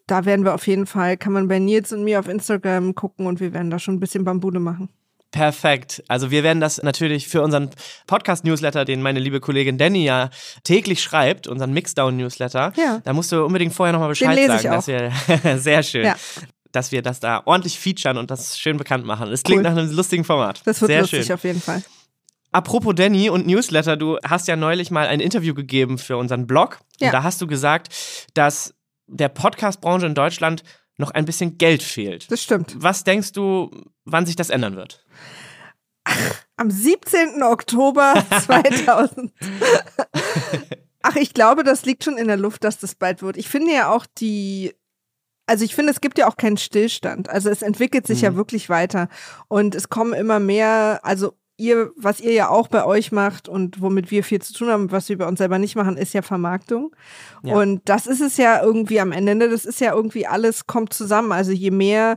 da 0.06 0.24
werden 0.24 0.44
wir 0.44 0.54
auf 0.54 0.66
jeden 0.66 0.86
Fall, 0.86 1.16
kann 1.16 1.32
man 1.32 1.48
bei 1.48 1.58
Nils 1.58 1.92
und 1.92 2.04
mir 2.04 2.20
auf 2.20 2.28
Instagram 2.28 2.94
gucken 2.94 3.26
und 3.26 3.40
wir 3.40 3.52
werden 3.52 3.70
da 3.70 3.78
schon 3.78 3.94
ein 3.94 4.00
bisschen 4.00 4.24
Bambude 4.24 4.60
machen. 4.60 4.88
Perfekt. 5.30 6.02
Also 6.06 6.30
wir 6.30 6.44
werden 6.44 6.60
das 6.60 6.80
natürlich 6.82 7.26
für 7.26 7.42
unseren 7.42 7.70
Podcast-Newsletter, 8.06 8.84
den 8.84 9.02
meine 9.02 9.18
liebe 9.18 9.40
Kollegin 9.40 9.78
Danny 9.78 10.04
ja 10.04 10.30
täglich 10.62 11.02
schreibt, 11.02 11.48
unseren 11.48 11.72
Mixdown-Newsletter. 11.72 12.72
Ja. 12.76 13.00
Da 13.02 13.12
musst 13.12 13.32
du 13.32 13.44
unbedingt 13.44 13.74
vorher 13.74 13.92
nochmal 13.92 14.10
Bescheid 14.10 14.38
den 14.38 14.48
lese 14.50 14.62
sagen. 14.62 14.64
Ich 14.64 14.70
auch. 14.70 14.74
Dass 14.76 15.44
wir, 15.44 15.58
sehr 15.58 15.82
schön. 15.82 16.04
Ja. 16.04 16.14
dass 16.70 16.92
wir 16.92 17.02
das 17.02 17.18
da 17.18 17.42
ordentlich 17.46 17.80
featuren 17.80 18.16
und 18.16 18.30
das 18.30 18.58
schön 18.60 18.76
bekannt 18.76 19.04
machen. 19.06 19.28
Es 19.32 19.42
klingt 19.42 19.64
Cool. 19.64 19.70
nach 19.72 19.76
einem 19.76 19.90
lustigen 19.90 20.22
Format. 20.22 20.62
Das 20.66 20.80
wird 20.80 20.90
Sehr 20.90 21.00
lustig 21.00 21.26
schön. 21.26 21.34
auf 21.34 21.42
jeden 21.44 21.60
Fall. 21.60 21.82
Apropos 22.52 22.94
Danny 22.94 23.28
und 23.28 23.48
Newsletter, 23.48 23.96
du 23.96 24.18
hast 24.24 24.46
ja 24.46 24.54
neulich 24.54 24.92
mal 24.92 25.08
ein 25.08 25.18
Interview 25.18 25.54
gegeben 25.54 25.98
für 25.98 26.16
unseren 26.16 26.46
Blog. 26.46 26.78
Ja. 27.00 27.08
Und 27.08 27.12
da 27.12 27.22
hast 27.24 27.42
du 27.42 27.48
gesagt, 27.48 27.88
dass 28.34 28.73
der 29.06 29.28
Podcast-Branche 29.28 30.06
in 30.06 30.14
Deutschland 30.14 30.62
noch 30.96 31.10
ein 31.10 31.24
bisschen 31.24 31.58
Geld 31.58 31.82
fehlt. 31.82 32.30
Das 32.30 32.42
stimmt. 32.42 32.76
Was 32.78 33.04
denkst 33.04 33.32
du, 33.32 33.70
wann 34.04 34.26
sich 34.26 34.36
das 34.36 34.50
ändern 34.50 34.76
wird? 34.76 35.04
Am 36.56 36.70
17. 36.70 37.42
Oktober 37.42 38.14
2000. 38.44 39.32
Ach, 41.02 41.16
ich 41.16 41.34
glaube, 41.34 41.64
das 41.64 41.84
liegt 41.84 42.04
schon 42.04 42.16
in 42.16 42.28
der 42.28 42.36
Luft, 42.36 42.64
dass 42.64 42.78
das 42.78 42.94
bald 42.94 43.22
wird. 43.22 43.36
Ich 43.36 43.48
finde 43.48 43.72
ja 43.72 43.90
auch 43.92 44.06
die, 44.18 44.72
also 45.46 45.64
ich 45.64 45.74
finde, 45.74 45.92
es 45.92 46.00
gibt 46.00 46.18
ja 46.18 46.28
auch 46.28 46.36
keinen 46.36 46.56
Stillstand. 46.56 47.28
Also 47.28 47.50
es 47.50 47.62
entwickelt 47.62 48.06
sich 48.06 48.22
ja 48.22 48.30
Mhm. 48.30 48.36
wirklich 48.36 48.68
weiter 48.68 49.08
und 49.48 49.74
es 49.74 49.88
kommen 49.88 50.12
immer 50.14 50.38
mehr, 50.40 51.00
also 51.02 51.34
ihr, 51.56 51.92
was 51.96 52.20
ihr 52.20 52.32
ja 52.32 52.48
auch 52.48 52.68
bei 52.68 52.84
euch 52.84 53.12
macht 53.12 53.48
und 53.48 53.80
womit 53.80 54.10
wir 54.10 54.24
viel 54.24 54.42
zu 54.42 54.52
tun 54.52 54.68
haben, 54.68 54.90
was 54.90 55.08
wir 55.08 55.18
bei 55.18 55.26
uns 55.26 55.38
selber 55.38 55.58
nicht 55.58 55.76
machen, 55.76 55.96
ist 55.96 56.14
ja 56.14 56.22
Vermarktung. 56.22 56.94
Ja. 57.42 57.56
Und 57.56 57.82
das 57.84 58.06
ist 58.06 58.20
es 58.20 58.36
ja 58.36 58.62
irgendwie 58.62 59.00
am 59.00 59.12
Ende, 59.12 59.34
ne? 59.34 59.48
das 59.48 59.64
ist 59.64 59.80
ja 59.80 59.94
irgendwie 59.94 60.26
alles 60.26 60.66
kommt 60.66 60.92
zusammen. 60.92 61.32
Also 61.32 61.52
je 61.52 61.70
mehr 61.70 62.16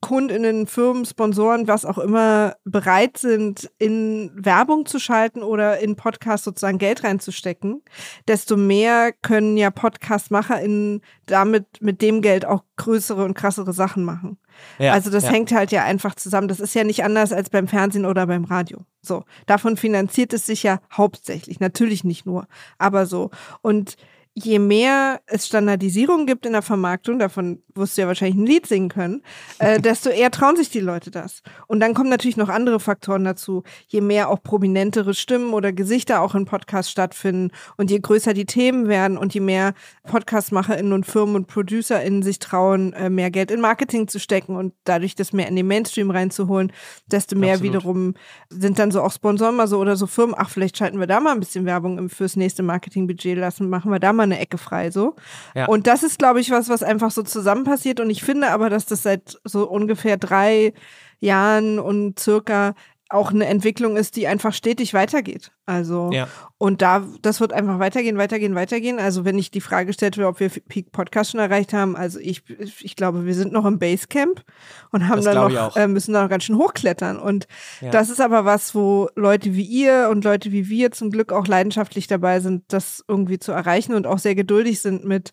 Kundinnen, 0.00 0.68
Firmen, 0.68 1.04
Sponsoren, 1.04 1.66
was 1.66 1.84
auch 1.84 1.98
immer 1.98 2.54
bereit 2.64 3.18
sind, 3.18 3.68
in 3.78 4.30
Werbung 4.34 4.86
zu 4.86 5.00
schalten 5.00 5.42
oder 5.42 5.80
in 5.80 5.96
Podcasts 5.96 6.44
sozusagen 6.44 6.78
Geld 6.78 7.02
reinzustecken, 7.02 7.82
desto 8.28 8.56
mehr 8.56 9.12
können 9.12 9.56
ja 9.56 9.70
Podcast-MacherInnen 9.70 11.00
damit 11.26 11.66
mit 11.80 12.00
dem 12.00 12.22
Geld 12.22 12.44
auch 12.44 12.62
größere 12.76 13.24
und 13.24 13.34
krassere 13.34 13.72
Sachen 13.72 14.04
machen. 14.04 14.38
Ja, 14.78 14.92
also 14.92 15.10
das 15.10 15.24
ja. 15.24 15.30
hängt 15.30 15.52
halt 15.52 15.72
ja 15.72 15.84
einfach 15.84 16.14
zusammen. 16.14 16.48
Das 16.48 16.60
ist 16.60 16.74
ja 16.74 16.84
nicht 16.84 17.04
anders 17.04 17.32
als 17.32 17.50
beim 17.50 17.68
Fernsehen 17.68 18.06
oder 18.06 18.26
beim 18.26 18.44
Radio. 18.44 18.80
So, 19.02 19.24
davon 19.46 19.76
finanziert 19.76 20.32
es 20.32 20.46
sich 20.46 20.62
ja 20.62 20.80
hauptsächlich, 20.92 21.60
natürlich 21.60 22.04
nicht 22.04 22.26
nur, 22.26 22.46
aber 22.78 23.06
so. 23.06 23.30
Und 23.62 23.96
je 24.44 24.58
mehr 24.58 25.20
es 25.26 25.46
Standardisierung 25.46 26.26
gibt 26.26 26.46
in 26.46 26.52
der 26.52 26.62
Vermarktung, 26.62 27.18
davon 27.18 27.62
wirst 27.74 27.96
du 27.96 28.02
ja 28.02 28.06
wahrscheinlich 28.06 28.38
ein 28.38 28.46
Lied 28.46 28.66
singen 28.66 28.88
können, 28.88 29.22
äh, 29.58 29.80
desto 29.80 30.10
eher 30.10 30.30
trauen 30.30 30.56
sich 30.56 30.70
die 30.70 30.80
Leute 30.80 31.10
das. 31.10 31.42
Und 31.66 31.80
dann 31.80 31.94
kommen 31.94 32.10
natürlich 32.10 32.36
noch 32.36 32.48
andere 32.48 32.80
Faktoren 32.80 33.24
dazu. 33.24 33.62
Je 33.86 34.00
mehr 34.00 34.28
auch 34.30 34.42
prominentere 34.42 35.14
Stimmen 35.14 35.52
oder 35.52 35.72
Gesichter 35.72 36.22
auch 36.22 36.34
in 36.34 36.44
Podcasts 36.44 36.90
stattfinden 36.90 37.50
und 37.76 37.90
je 37.90 37.98
größer 37.98 38.34
die 38.34 38.46
Themen 38.46 38.88
werden 38.88 39.18
und 39.18 39.34
je 39.34 39.40
mehr 39.40 39.74
PodcastmacherInnen 40.04 40.92
und 40.92 41.06
Firmen 41.06 41.36
und 41.36 41.46
ProducerInnen 41.46 42.22
sich 42.22 42.38
trauen, 42.38 42.92
äh, 42.92 43.10
mehr 43.10 43.30
Geld 43.30 43.50
in 43.50 43.60
Marketing 43.60 44.08
zu 44.08 44.20
stecken 44.20 44.56
und 44.56 44.74
dadurch 44.84 45.14
das 45.14 45.32
mehr 45.32 45.48
in 45.48 45.56
den 45.56 45.66
Mainstream 45.66 46.10
reinzuholen, 46.10 46.72
desto 47.06 47.36
mehr 47.36 47.54
Absolut. 47.54 47.74
wiederum 47.74 48.14
sind 48.50 48.78
dann 48.78 48.90
so 48.90 49.02
auch 49.02 49.12
Sponsoren 49.12 49.56
mal 49.56 49.68
so 49.68 49.78
oder 49.78 49.96
so 49.96 50.06
Firmen, 50.06 50.34
ach, 50.38 50.50
vielleicht 50.50 50.76
schalten 50.76 51.00
wir 51.00 51.06
da 51.06 51.20
mal 51.20 51.32
ein 51.32 51.40
bisschen 51.40 51.64
Werbung 51.64 52.08
fürs 52.08 52.36
nächste 52.36 52.62
Marketingbudget 52.62 53.36
lassen, 53.36 53.68
machen 53.68 53.90
wir 53.90 53.98
da 53.98 54.12
mal 54.12 54.27
eine 54.28 54.40
Ecke 54.40 54.58
frei 54.58 54.90
so. 54.90 55.16
Ja. 55.54 55.66
Und 55.66 55.86
das 55.86 56.02
ist, 56.02 56.18
glaube 56.18 56.40
ich, 56.40 56.50
was, 56.50 56.68
was 56.68 56.82
einfach 56.82 57.10
so 57.10 57.22
zusammen 57.22 57.64
passiert. 57.64 58.00
Und 58.00 58.10
ich 58.10 58.22
finde 58.22 58.50
aber, 58.50 58.70
dass 58.70 58.86
das 58.86 59.02
seit 59.02 59.38
so 59.44 59.68
ungefähr 59.68 60.16
drei 60.16 60.72
Jahren 61.20 61.78
und 61.78 62.18
circa 62.18 62.74
auch 63.08 63.30
eine 63.30 63.46
Entwicklung 63.46 63.96
ist, 63.96 64.16
die 64.16 64.26
einfach 64.26 64.52
stetig 64.52 64.94
weitergeht. 64.94 65.50
Also 65.68 66.10
Ja. 66.14 66.28
und 66.56 66.80
da, 66.80 67.04
das 67.20 67.40
wird 67.40 67.52
einfach 67.52 67.78
weitergehen, 67.78 68.16
weitergehen, 68.16 68.54
weitergehen. 68.54 68.98
Also 68.98 69.26
wenn 69.26 69.36
ich 69.38 69.50
die 69.50 69.60
Frage 69.60 69.92
stellte, 69.92 70.26
ob 70.26 70.40
wir 70.40 70.48
Peak 70.48 70.92
Podcast 70.92 71.32
schon 71.32 71.40
erreicht 71.40 71.74
haben, 71.74 71.94
also 71.94 72.18
ich, 72.18 72.42
ich 72.80 72.96
glaube, 72.96 73.26
wir 73.26 73.34
sind 73.34 73.52
noch 73.52 73.66
im 73.66 73.78
Basecamp 73.78 74.42
und 74.90 75.08
haben 75.08 75.16
Das 75.16 75.26
dann 75.26 75.52
noch, 75.52 75.76
äh, 75.76 75.86
müssen 75.86 76.14
da 76.14 76.22
noch 76.22 76.30
ganz 76.30 76.44
schön 76.44 76.56
hochklettern. 76.56 77.18
Und 77.18 77.46
Ja. 77.82 77.90
das 77.90 78.08
ist 78.08 78.20
aber 78.20 78.46
was, 78.46 78.74
wo 78.74 79.10
Leute 79.14 79.54
wie 79.54 79.62
ihr 79.62 80.08
und 80.10 80.24
Leute 80.24 80.50
wie 80.52 80.70
wir 80.70 80.90
zum 80.90 81.10
Glück 81.10 81.32
auch 81.32 81.46
leidenschaftlich 81.46 82.06
dabei 82.06 82.40
sind, 82.40 82.64
das 82.68 83.04
irgendwie 83.06 83.38
zu 83.38 83.52
erreichen 83.52 83.92
und 83.94 84.06
auch 84.06 84.18
sehr 84.18 84.34
geduldig 84.34 84.80
sind 84.80 85.04
mit 85.04 85.32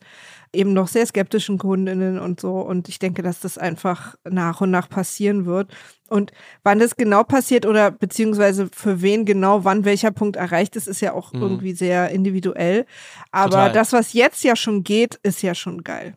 eben 0.53 0.71
noch 0.71 0.87
sehr 0.87 1.05
skeptischen 1.05 1.57
Kundinnen 1.57 2.17
und 2.17 2.39
so. 2.39 2.59
Und 2.61 2.87
ich 2.87 2.97
denke, 2.97 3.21
dass 3.21 3.41
das 3.41 3.57
einfach 3.57 4.15
nach 4.23 4.61
und 4.61 4.71
nach 4.71 4.87
passieren 4.87 5.45
wird. 5.45 5.69
Und 6.07 6.31
wann 6.63 6.79
das 6.79 6.95
genau 6.95 7.23
passiert 7.25 7.65
oder 7.65 7.91
beziehungsweise 7.91 8.69
für 8.71 9.01
wen 9.01 9.25
genau 9.25 9.65
wann 9.65 9.83
welcher 9.83 10.11
Punkt 10.11 10.24
erreicht 10.33 10.75
ist, 10.75 10.87
ist 10.87 11.01
ja 11.01 11.13
auch 11.13 11.31
Mhm. 11.33 11.41
irgendwie 11.41 11.73
sehr 11.73 12.09
individuell. 12.09 12.85
Aber 13.31 13.49
Total. 13.51 13.71
das, 13.71 13.93
was 13.93 14.13
jetzt 14.13 14.43
ja 14.43 14.55
schon 14.55 14.83
geht, 14.83 15.15
ist 15.23 15.41
ja 15.41 15.53
schon 15.55 15.83
geil. 15.83 16.15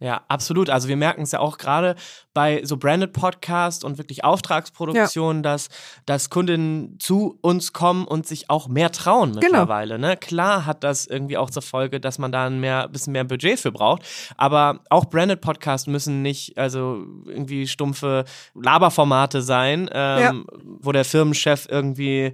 Ja, 0.00 0.22
absolut. 0.28 0.68
Also 0.68 0.88
wir 0.88 0.96
merken 0.96 1.22
es 1.22 1.32
ja 1.32 1.38
auch 1.38 1.56
gerade 1.56 1.94
bei 2.34 2.60
so 2.64 2.76
Branded 2.76 3.12
Podcasts 3.14 3.84
und 3.84 3.96
wirklich 3.96 4.22
Auftragsproduktionen, 4.24 5.42
dass, 5.42 5.68
dass 6.04 6.28
Kundinnen 6.30 6.98
zu 6.98 7.38
uns 7.40 7.72
kommen 7.72 8.04
und 8.06 8.26
sich 8.26 8.50
auch 8.50 8.68
mehr 8.68 8.90
trauen 8.90 9.30
Genau. 9.32 9.40
mittlerweile. 9.40 9.98
Ne? 9.98 10.16
Klar 10.18 10.66
hat 10.66 10.84
das 10.84 11.06
irgendwie 11.06 11.38
auch 11.38 11.48
zur 11.48 11.62
Folge, 11.62 12.00
dass 12.00 12.18
man 12.18 12.32
da 12.32 12.46
ein 12.46 12.60
mehr, 12.60 12.88
bisschen 12.88 13.12
mehr 13.12 13.24
Budget 13.24 13.58
für 13.60 13.72
braucht. 13.72 14.02
Aber 14.36 14.80
auch 14.90 15.06
Branded 15.06 15.40
Podcasts 15.40 15.86
müssen 15.86 16.20
nicht 16.22 16.58
also 16.58 17.06
irgendwie 17.24 17.66
stumpfe 17.66 18.24
Laberformate 18.54 19.40
sein, 19.40 19.88
ähm, 19.92 20.44
wo 20.80 20.92
der 20.92 21.04
Firmenchef 21.04 21.66
irgendwie 21.70 22.32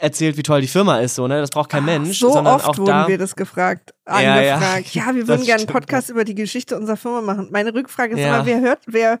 erzählt, 0.00 0.36
wie 0.36 0.42
toll 0.42 0.60
die 0.60 0.66
Firma 0.66 0.98
ist. 1.00 1.14
So, 1.14 1.26
ne? 1.28 1.40
Das 1.40 1.50
braucht 1.50 1.70
kein 1.70 1.84
Mensch. 1.84 2.18
So 2.18 2.32
sondern 2.32 2.54
oft 2.56 2.66
auch 2.66 2.78
wurden 2.78 2.86
da, 2.88 3.08
wir 3.08 3.18
das 3.18 3.36
gefragt, 3.36 3.94
Ja, 4.08 4.20
ja. 4.20 4.54
angefragt. 4.54 4.94
Ja, 4.94 5.14
wir 5.14 5.28
würden 5.28 5.44
gerne 5.44 5.60
einen 5.62 5.66
Podcast 5.72 6.10
über 6.10 6.24
die 6.24 6.34
Geschichte 6.34 6.76
unserer 6.76 6.96
Firma 6.96 7.20
machen. 7.20 7.48
Meine 7.50 7.72
Rückfrage 7.74 8.14
ist 8.14 8.20
Ja. 8.20 8.36
immer, 8.36 8.46
wer 8.46 8.60
hört, 8.60 8.80
wer, 8.86 9.18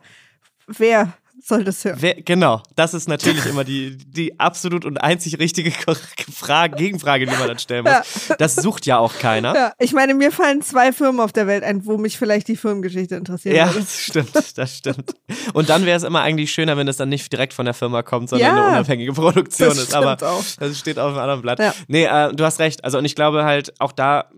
wer 0.66 1.12
soll 1.42 1.64
das 1.64 1.84
hören? 1.84 1.96
Wer, 2.00 2.14
genau, 2.14 2.62
das 2.76 2.94
ist 2.94 3.08
natürlich 3.08 3.46
immer 3.46 3.64
die, 3.64 3.96
die 3.96 4.38
absolut 4.38 4.84
und 4.84 4.98
einzig 4.98 5.38
richtige 5.38 5.72
Frage, 6.32 6.76
Gegenfrage, 6.76 7.26
die 7.26 7.36
man 7.36 7.48
dann 7.48 7.58
stellen 7.58 7.84
muss. 7.84 8.28
Das 8.38 8.56
sucht 8.56 8.86
ja 8.86 8.98
auch 8.98 9.14
keiner. 9.18 9.54
Ja, 9.54 9.72
ich 9.78 9.92
meine, 9.92 10.14
mir 10.14 10.32
fallen 10.32 10.62
zwei 10.62 10.92
Firmen 10.92 11.20
auf 11.20 11.32
der 11.32 11.46
Welt 11.46 11.64
ein, 11.64 11.86
wo 11.86 11.98
mich 11.98 12.18
vielleicht 12.18 12.48
die 12.48 12.56
Firmengeschichte 12.56 13.14
interessiert. 13.14 13.54
Ja, 13.54 13.66
würde. 13.68 13.80
das 13.80 13.98
stimmt, 13.98 14.58
das 14.58 14.76
stimmt. 14.76 15.14
Und 15.52 15.68
dann 15.68 15.86
wäre 15.86 15.96
es 15.96 16.02
immer 16.02 16.22
eigentlich 16.22 16.52
schöner, 16.52 16.76
wenn 16.76 16.88
es 16.88 16.96
dann 16.96 17.08
nicht 17.08 17.32
direkt 17.32 17.52
von 17.52 17.64
der 17.64 17.74
Firma 17.74 18.02
kommt, 18.02 18.28
sondern 18.28 18.48
Ja, 18.48 18.62
eine 18.62 18.76
unabhängige 18.76 19.12
Produktion 19.12 19.68
das 19.68 19.78
ist. 19.78 19.94
Aber 19.94 20.16
auch. 20.22 20.44
das 20.58 20.78
steht 20.78 20.98
auf 20.98 21.12
einem 21.12 21.18
anderen 21.18 21.42
Blatt. 21.42 21.58
Ja. 21.58 21.74
Nee, 21.88 22.04
äh, 22.04 22.32
du 22.34 22.44
hast 22.44 22.60
recht. 22.60 22.84
Also 22.84 22.98
und 22.98 23.04
ich 23.04 23.14
glaube 23.14 23.44
halt, 23.44 23.80
auch 23.80 23.92
da 23.92 24.30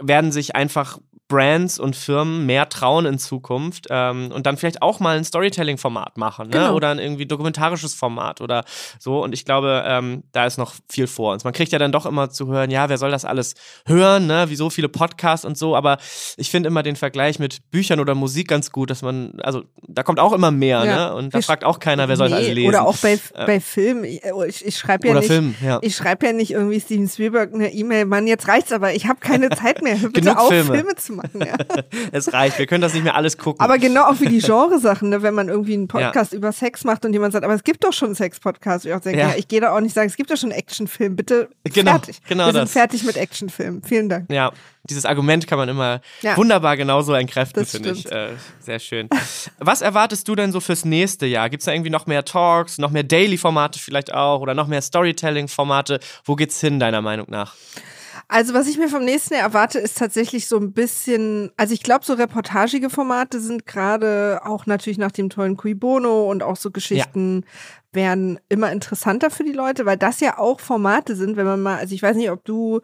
werden 0.00 0.32
sich 0.32 0.56
einfach 0.56 0.98
Brands 1.34 1.80
und 1.80 1.96
Firmen 1.96 2.46
mehr 2.46 2.68
trauen 2.68 3.06
in 3.06 3.18
Zukunft 3.18 3.88
ähm, 3.90 4.30
und 4.32 4.46
dann 4.46 4.56
vielleicht 4.56 4.82
auch 4.82 5.00
mal 5.00 5.16
ein 5.16 5.24
Storytelling-Format 5.24 6.16
machen 6.16 6.48
ne? 6.48 6.58
Genau. 6.58 6.74
oder 6.74 6.90
ein 6.90 7.00
irgendwie 7.00 7.26
dokumentarisches 7.26 7.92
Format 7.92 8.40
oder 8.40 8.64
so. 9.00 9.20
Und 9.22 9.32
ich 9.32 9.44
glaube, 9.44 9.82
ähm, 9.84 10.22
da 10.30 10.46
ist 10.46 10.58
noch 10.58 10.74
viel 10.88 11.08
vor 11.08 11.32
uns. 11.32 11.42
Man 11.42 11.52
kriegt 11.52 11.72
ja 11.72 11.80
dann 11.80 11.90
doch 11.90 12.06
immer 12.06 12.30
zu 12.30 12.46
hören, 12.46 12.70
ja, 12.70 12.88
wer 12.88 12.98
soll 12.98 13.10
das 13.10 13.24
alles 13.24 13.54
hören, 13.84 14.28
ne? 14.28 14.46
wie 14.48 14.54
so 14.54 14.70
viele 14.70 14.88
Podcasts 14.88 15.44
und 15.44 15.58
so. 15.58 15.74
Aber 15.74 15.98
ich 16.36 16.50
finde 16.52 16.68
immer 16.68 16.84
den 16.84 16.94
Vergleich 16.94 17.40
mit 17.40 17.68
Büchern 17.72 17.98
oder 17.98 18.14
Musik 18.14 18.46
ganz 18.46 18.70
gut, 18.70 18.90
dass 18.90 19.02
man, 19.02 19.32
also 19.42 19.64
da 19.88 20.04
kommt 20.04 20.20
auch 20.20 20.32
immer 20.32 20.52
mehr 20.52 20.84
Ja. 20.84 20.96
ne? 21.08 21.14
und 21.16 21.34
da 21.34 21.38
Wir 21.38 21.42
fragt 21.42 21.64
auch 21.64 21.80
keiner, 21.80 22.06
wer 22.06 22.16
soll 22.16 22.28
das 22.30 22.38
Nee, 22.38 22.44
alles 22.44 22.54
lesen. 22.54 22.68
Oder 22.68 22.86
auch 22.86 22.96
bei, 22.98 23.14
Äh, 23.14 23.46
bei 23.46 23.58
Filmen. 23.60 24.04
Ich, 24.04 24.22
ich, 24.48 24.64
ich 24.66 24.78
schreibe 24.78 25.08
ja 25.08 25.14
nicht. 25.14 25.26
Film, 25.26 25.56
ja. 25.64 25.80
Ich 25.82 25.96
schreibe 25.96 26.26
ja 26.26 26.32
nicht 26.32 26.52
irgendwie 26.52 26.80
Steven 26.80 27.08
Spielberg 27.08 27.52
eine 27.52 27.72
E-Mail, 27.72 28.04
Mann, 28.04 28.28
jetzt 28.28 28.46
reicht's 28.46 28.70
aber, 28.72 28.94
ich 28.94 29.06
habe 29.08 29.18
keine 29.20 29.50
Zeit 29.50 29.82
mehr. 29.82 29.96
Bitte 30.02 30.20
Genug 30.20 30.36
auf, 30.36 30.48
Filme. 30.48 30.74
Filme. 30.74 30.94
zu 30.94 31.12
machen. 31.14 31.23
Ja. 31.32 31.56
es 32.12 32.32
reicht, 32.32 32.58
wir 32.58 32.66
können 32.66 32.82
das 32.82 32.94
nicht 32.94 33.04
mehr 33.04 33.14
alles 33.14 33.38
gucken. 33.38 33.60
Aber 33.60 33.78
genau 33.78 34.04
auch 34.04 34.20
wie 34.20 34.28
die 34.28 34.40
Genresachen, 34.40 35.08
ne? 35.08 35.22
wenn 35.22 35.34
man 35.34 35.48
irgendwie 35.48 35.74
einen 35.74 35.88
Podcast 35.88 36.32
über 36.32 36.52
Sex 36.52 36.84
macht 36.84 37.04
und 37.04 37.12
jemand 37.12 37.32
sagt, 37.32 37.44
aber 37.44 37.54
es 37.54 37.64
gibt 37.64 37.84
doch 37.84 37.92
schon 37.92 38.08
einen 38.08 38.14
Sex-Podcast. 38.14 38.84
Ich 38.86 38.90
Ja. 38.90 39.00
ja. 39.12 39.34
ich 39.36 39.48
gehe 39.48 39.60
da 39.60 39.74
auch 39.76 39.80
nicht 39.80 39.94
sagen, 39.94 40.08
es 40.08 40.16
gibt 40.16 40.30
doch 40.30 40.36
schon 40.36 40.50
einen 40.50 40.58
Actionfilm. 40.58 41.16
Bitte 41.16 41.48
Genau, 41.64 41.92
fertig. 41.92 42.20
genau 42.28 42.46
Wir 42.46 42.52
das. 42.52 42.70
sind 42.72 42.80
fertig 42.80 43.04
mit 43.04 43.16
Actionfilmen. 43.16 43.82
Vielen 43.82 44.08
Dank. 44.08 44.30
Ja, 44.30 44.52
dieses 44.84 45.06
Argument 45.06 45.46
kann 45.46 45.58
man 45.58 45.68
immer 45.68 46.00
Ja. 46.22 46.36
wunderbar 46.36 46.76
genauso 46.76 47.14
entkräften, 47.14 47.64
finde 47.64 47.92
ich. 47.92 48.10
Äh, 48.10 48.30
sehr 48.60 48.78
schön. 48.78 49.08
Was 49.58 49.80
erwartest 49.80 50.28
du 50.28 50.34
denn 50.34 50.52
so 50.52 50.60
fürs 50.60 50.84
nächste 50.84 51.24
Jahr? 51.26 51.48
Gibt 51.48 51.62
es 51.62 51.64
da 51.64 51.72
irgendwie 51.72 51.90
noch 51.90 52.06
mehr 52.06 52.24
Talks, 52.24 52.76
noch 52.78 52.90
mehr 52.90 53.02
Daily-Formate 53.02 53.78
vielleicht 53.78 54.12
auch 54.12 54.40
oder 54.40 54.52
noch 54.54 54.66
mehr 54.66 54.82
Storytelling-Formate? 54.82 56.00
Wo 56.24 56.34
geht's 56.36 56.60
hin, 56.60 56.78
deiner 56.78 57.00
Meinung 57.02 57.26
nach? 57.30 57.54
Also 58.28 58.54
was 58.54 58.68
ich 58.68 58.78
mir 58.78 58.88
vom 58.88 59.04
nächsten 59.04 59.34
Jahr 59.34 59.44
erwarte, 59.44 59.78
ist 59.78 59.98
tatsächlich 59.98 60.46
so 60.46 60.58
ein 60.58 60.72
bisschen, 60.72 61.50
also 61.56 61.74
ich 61.74 61.82
glaube, 61.82 62.04
so 62.04 62.14
reportagige 62.14 62.90
Formate 62.90 63.40
sind 63.40 63.66
gerade 63.66 64.40
auch 64.44 64.66
natürlich 64.66 64.98
nach 64.98 65.12
dem 65.12 65.30
tollen 65.30 65.56
Cui 65.56 65.74
Bono 65.74 66.30
und 66.30 66.42
auch 66.42 66.56
so 66.56 66.70
Geschichten 66.70 67.44
werden 67.94 68.38
immer 68.48 68.72
interessanter 68.72 69.30
für 69.30 69.44
die 69.44 69.52
Leute, 69.52 69.86
weil 69.86 69.96
das 69.96 70.20
ja 70.20 70.38
auch 70.38 70.60
Formate 70.60 71.16
sind, 71.16 71.36
wenn 71.36 71.46
man 71.46 71.62
mal, 71.62 71.78
also 71.78 71.94
ich 71.94 72.02
weiß 72.02 72.16
nicht, 72.16 72.30
ob 72.30 72.44
du 72.44 72.80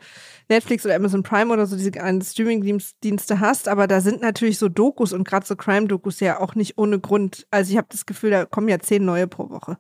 Netflix 0.49 0.85
oder 0.85 0.96
Amazon 0.96 1.23
Prime 1.23 1.53
oder 1.53 1.66
so 1.66 1.77
diese 1.77 1.92
Streaming-Dienste 1.92 3.40
hast, 3.40 3.68
aber 3.68 3.87
da 3.87 4.01
sind 4.01 4.20
natürlich 4.20 4.59
so 4.59 4.68
Dokus 4.68 5.12
und 5.12 5.25
gerade 5.25 5.46
so 5.46 5.57
Crime-Dokus 5.57 6.20
ja 6.20 6.40
auch 6.40 6.55
nicht 6.55 6.79
ohne 6.79 6.99
Grund. 6.99 7.46
Also 7.51 7.73
ich 7.73 7.77
habe 7.77 7.88
das 7.90 8.07
Gefühl, 8.07 8.31
da 8.31 8.44
kommen 8.44 8.68
ja 8.68 8.79
zehn 8.79 9.05
neue 9.05 9.27
pro 9.27 9.51
Woche. 9.51 9.79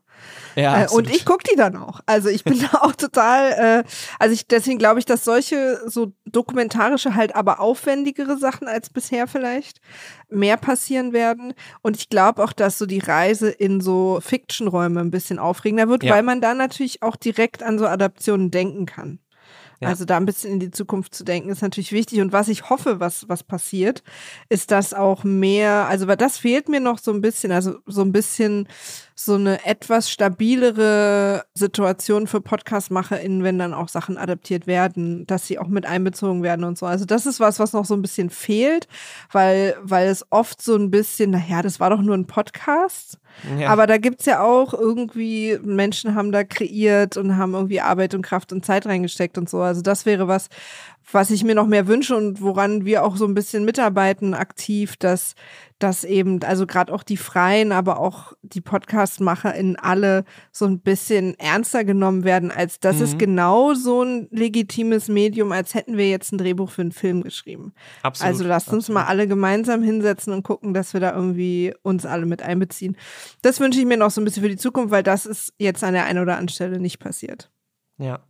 Ja, 0.56 0.84
äh, 0.84 0.88
und 0.88 1.08
ich 1.08 1.24
gucke 1.24 1.44
die 1.50 1.56
dann 1.56 1.76
auch. 1.76 2.00
Also 2.06 2.28
ich 2.28 2.44
bin 2.44 2.58
da 2.72 2.78
auch 2.82 2.94
total, 2.94 3.52
äh, 3.52 3.84
also 4.18 4.34
ich, 4.34 4.46
deswegen 4.46 4.78
glaube 4.78 4.98
ich, 4.98 5.06
dass 5.06 5.24
solche 5.24 5.80
so 5.86 6.12
dokumentarische, 6.26 7.14
halt 7.14 7.34
aber 7.34 7.60
aufwendigere 7.60 8.38
Sachen 8.38 8.68
als 8.68 8.90
bisher 8.90 9.26
vielleicht 9.26 9.80
mehr 10.28 10.56
passieren 10.56 11.12
werden. 11.12 11.54
Und 11.82 11.96
ich 11.96 12.08
glaube 12.08 12.42
auch, 12.42 12.52
dass 12.52 12.78
so 12.78 12.86
die 12.86 12.98
Reise 12.98 13.50
in 13.50 13.80
so 13.80 14.20
Fiction-Räume 14.20 15.00
ein 15.00 15.10
bisschen 15.10 15.19
aufregender 15.38 15.88
wird, 15.88 16.02
ja. 16.02 16.14
weil 16.14 16.22
man 16.22 16.40
da 16.40 16.54
natürlich 16.54 17.02
auch 17.02 17.16
direkt 17.16 17.62
an 17.62 17.78
so 17.78 17.86
Adaptionen 17.86 18.50
denken 18.50 18.86
kann. 18.86 19.20
Ja. 19.80 19.88
Also 19.88 20.04
da 20.04 20.18
ein 20.18 20.26
bisschen 20.26 20.52
in 20.52 20.60
die 20.60 20.70
Zukunft 20.70 21.14
zu 21.14 21.24
denken, 21.24 21.48
ist 21.48 21.62
natürlich 21.62 21.92
wichtig. 21.92 22.20
Und 22.20 22.32
was 22.32 22.48
ich 22.48 22.68
hoffe, 22.68 23.00
was, 23.00 23.30
was 23.30 23.42
passiert, 23.42 24.02
ist, 24.50 24.70
dass 24.70 24.92
auch 24.92 25.24
mehr, 25.24 25.88
also 25.88 26.06
weil 26.06 26.18
das 26.18 26.36
fehlt 26.36 26.68
mir 26.68 26.80
noch 26.80 26.98
so 26.98 27.12
ein 27.12 27.22
bisschen, 27.22 27.50
also 27.50 27.78
so 27.86 28.02
ein 28.02 28.12
bisschen 28.12 28.68
so 29.14 29.34
eine 29.36 29.64
etwas 29.64 30.10
stabilere 30.10 31.44
Situation 31.54 32.26
für 32.26 32.42
Podcast-MacherInnen, 32.42 33.42
wenn 33.42 33.58
dann 33.58 33.72
auch 33.72 33.88
Sachen 33.88 34.18
adaptiert 34.18 34.66
werden, 34.66 35.26
dass 35.26 35.46
sie 35.46 35.58
auch 35.58 35.68
mit 35.68 35.86
einbezogen 35.86 36.42
werden 36.42 36.64
und 36.64 36.76
so. 36.76 36.84
Also 36.84 37.06
das 37.06 37.24
ist 37.24 37.40
was, 37.40 37.58
was 37.58 37.72
noch 37.72 37.86
so 37.86 37.94
ein 37.94 38.02
bisschen 38.02 38.28
fehlt, 38.28 38.86
weil, 39.32 39.78
weil 39.80 40.08
es 40.08 40.26
oft 40.28 40.60
so 40.60 40.76
ein 40.76 40.90
bisschen, 40.90 41.30
naja, 41.30 41.62
das 41.62 41.80
war 41.80 41.88
doch 41.88 42.02
nur 42.02 42.16
ein 42.16 42.26
Podcast. 42.26 43.18
Ja. 43.58 43.68
Aber 43.68 43.86
da 43.86 43.98
gibt's 43.98 44.26
ja 44.26 44.42
auch 44.42 44.74
irgendwie, 44.74 45.58
Menschen 45.62 46.14
haben 46.14 46.32
da 46.32 46.44
kreiert 46.44 47.16
und 47.16 47.36
haben 47.36 47.54
irgendwie 47.54 47.80
Arbeit 47.80 48.14
und 48.14 48.22
Kraft 48.22 48.52
und 48.52 48.64
Zeit 48.64 48.86
reingesteckt 48.86 49.38
und 49.38 49.48
so. 49.48 49.60
Also 49.60 49.82
das 49.82 50.06
wäre 50.06 50.28
was, 50.28 50.48
was 51.12 51.30
ich 51.30 51.44
mir 51.44 51.54
noch 51.54 51.66
mehr 51.66 51.86
wünsche 51.86 52.16
und 52.16 52.40
woran 52.40 52.84
wir 52.84 53.04
auch 53.04 53.16
so 53.16 53.26
ein 53.26 53.34
bisschen 53.34 53.64
mitarbeiten 53.64 54.34
aktiv, 54.34 54.96
dass 54.96 55.34
dass 55.80 56.04
eben, 56.04 56.42
also 56.44 56.66
gerade 56.66 56.92
auch 56.92 57.02
die 57.02 57.16
Freien, 57.16 57.72
aber 57.72 57.98
auch 57.98 58.34
die 58.42 58.60
Podcastmacher 58.60 59.54
in 59.54 59.76
alle 59.76 60.24
so 60.52 60.66
ein 60.66 60.80
bisschen 60.80 61.38
ernster 61.38 61.84
genommen 61.84 62.22
werden, 62.22 62.50
als 62.50 62.80
das 62.80 62.96
mhm. 62.96 63.02
ist 63.02 63.18
genau 63.18 63.72
so 63.72 64.02
ein 64.02 64.28
legitimes 64.30 65.08
Medium, 65.08 65.52
als 65.52 65.74
hätten 65.74 65.96
wir 65.96 66.08
jetzt 66.08 66.32
ein 66.32 66.38
Drehbuch 66.38 66.70
für 66.70 66.82
einen 66.82 66.92
Film 66.92 67.22
geschrieben. 67.22 67.72
Absolut. 68.02 68.32
Also 68.32 68.44
lasst 68.44 68.68
uns 68.68 68.84
absolut. 68.84 69.02
mal 69.02 69.08
alle 69.08 69.26
gemeinsam 69.26 69.82
hinsetzen 69.82 70.34
und 70.34 70.42
gucken, 70.42 70.74
dass 70.74 70.92
wir 70.92 71.00
da 71.00 71.14
irgendwie 71.14 71.74
uns 71.82 72.04
alle 72.04 72.26
mit 72.26 72.42
einbeziehen. 72.42 72.96
Das 73.40 73.58
wünsche 73.58 73.80
ich 73.80 73.86
mir 73.86 73.96
noch 73.96 74.10
so 74.10 74.20
ein 74.20 74.24
bisschen 74.24 74.42
für 74.42 74.50
die 74.50 74.58
Zukunft, 74.58 74.90
weil 74.90 75.02
das 75.02 75.24
ist 75.24 75.54
jetzt 75.58 75.82
an 75.82 75.94
der 75.94 76.04
einen 76.04 76.18
oder 76.18 76.32
anderen 76.32 76.48
Stelle 76.48 76.78
nicht 76.78 76.98
passiert. 76.98 77.50
Ja. 77.96 78.20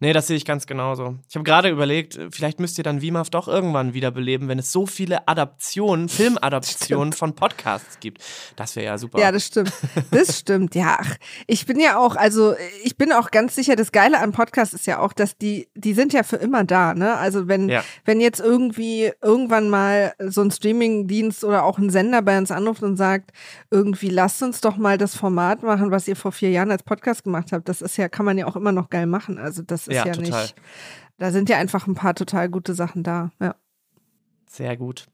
Nee, 0.00 0.12
das 0.12 0.26
sehe 0.26 0.36
ich 0.36 0.44
ganz 0.44 0.66
genauso. 0.66 1.18
Ich 1.28 1.34
habe 1.34 1.44
gerade 1.44 1.68
überlegt, 1.68 2.18
vielleicht 2.30 2.60
müsst 2.60 2.78
ihr 2.78 2.84
dann 2.84 3.00
WIMAF 3.00 3.30
doch 3.30 3.48
irgendwann 3.48 3.94
wiederbeleben, 3.94 4.48
wenn 4.48 4.58
es 4.58 4.72
so 4.72 4.86
viele 4.86 5.28
Adaptionen, 5.28 6.08
Filmadaptionen 6.08 7.12
von 7.14 7.34
Podcasts 7.34 8.00
gibt. 8.00 8.22
Das 8.56 8.76
wäre 8.76 8.86
ja 8.86 8.98
super. 8.98 9.18
Ja, 9.18 9.32
das 9.32 9.46
stimmt. 9.46 9.72
Das 10.10 10.38
stimmt, 10.38 10.74
ja. 10.74 10.98
Ich 11.46 11.66
bin 11.66 11.80
ja 11.80 11.98
auch, 11.98 12.16
also 12.16 12.54
ich 12.82 12.96
bin 12.96 13.12
auch 13.12 13.30
ganz 13.30 13.54
sicher, 13.54 13.76
das 13.76 13.92
Geile 13.92 14.20
an 14.20 14.32
Podcasts 14.32 14.74
ist 14.74 14.86
ja 14.86 14.98
auch, 14.98 15.12
dass 15.12 15.36
die, 15.38 15.68
die 15.74 15.94
sind 15.94 16.12
ja 16.12 16.22
für 16.22 16.36
immer 16.36 16.64
da, 16.64 16.94
ne? 16.94 17.16
Also 17.16 17.48
wenn, 17.48 17.68
ja. 17.68 17.84
wenn 18.04 18.20
jetzt 18.20 18.40
irgendwie 18.40 19.12
irgendwann 19.22 19.68
mal 19.70 20.14
so 20.18 20.42
ein 20.42 20.50
Streamingdienst 20.50 21.44
oder 21.44 21.64
auch 21.64 21.78
ein 21.78 21.90
Sender 21.90 22.22
bei 22.22 22.38
uns 22.38 22.50
anruft 22.50 22.82
und 22.82 22.96
sagt, 22.96 23.32
irgendwie 23.70 24.08
lasst 24.08 24.42
uns 24.42 24.60
doch 24.60 24.76
mal 24.76 24.98
das 24.98 25.16
Format 25.16 25.62
machen, 25.62 25.90
was 25.90 26.08
ihr 26.08 26.16
vor 26.16 26.32
vier 26.32 26.50
Jahren 26.50 26.70
als 26.70 26.82
Podcast 26.82 27.24
gemacht 27.24 27.52
habt, 27.52 27.68
das 27.68 27.82
ist 27.82 27.96
ja, 27.96 28.08
kann 28.08 28.26
man 28.26 28.38
ja 28.38 28.46
auch 28.46 28.56
immer 28.56 28.72
noch 28.72 28.90
geil 28.90 29.06
machen. 29.06 29.38
Also 29.44 29.62
das 29.62 29.86
ist 29.86 29.94
ja, 29.94 30.06
ja 30.06 30.16
nicht. 30.16 30.54
Da 31.18 31.30
sind 31.30 31.48
ja 31.48 31.58
einfach 31.58 31.86
ein 31.86 31.94
paar 31.94 32.14
total 32.14 32.48
gute 32.48 32.74
Sachen 32.74 33.02
da. 33.02 33.30
Ja. 33.40 33.54
Sehr 34.48 34.76
gut. 34.76 35.06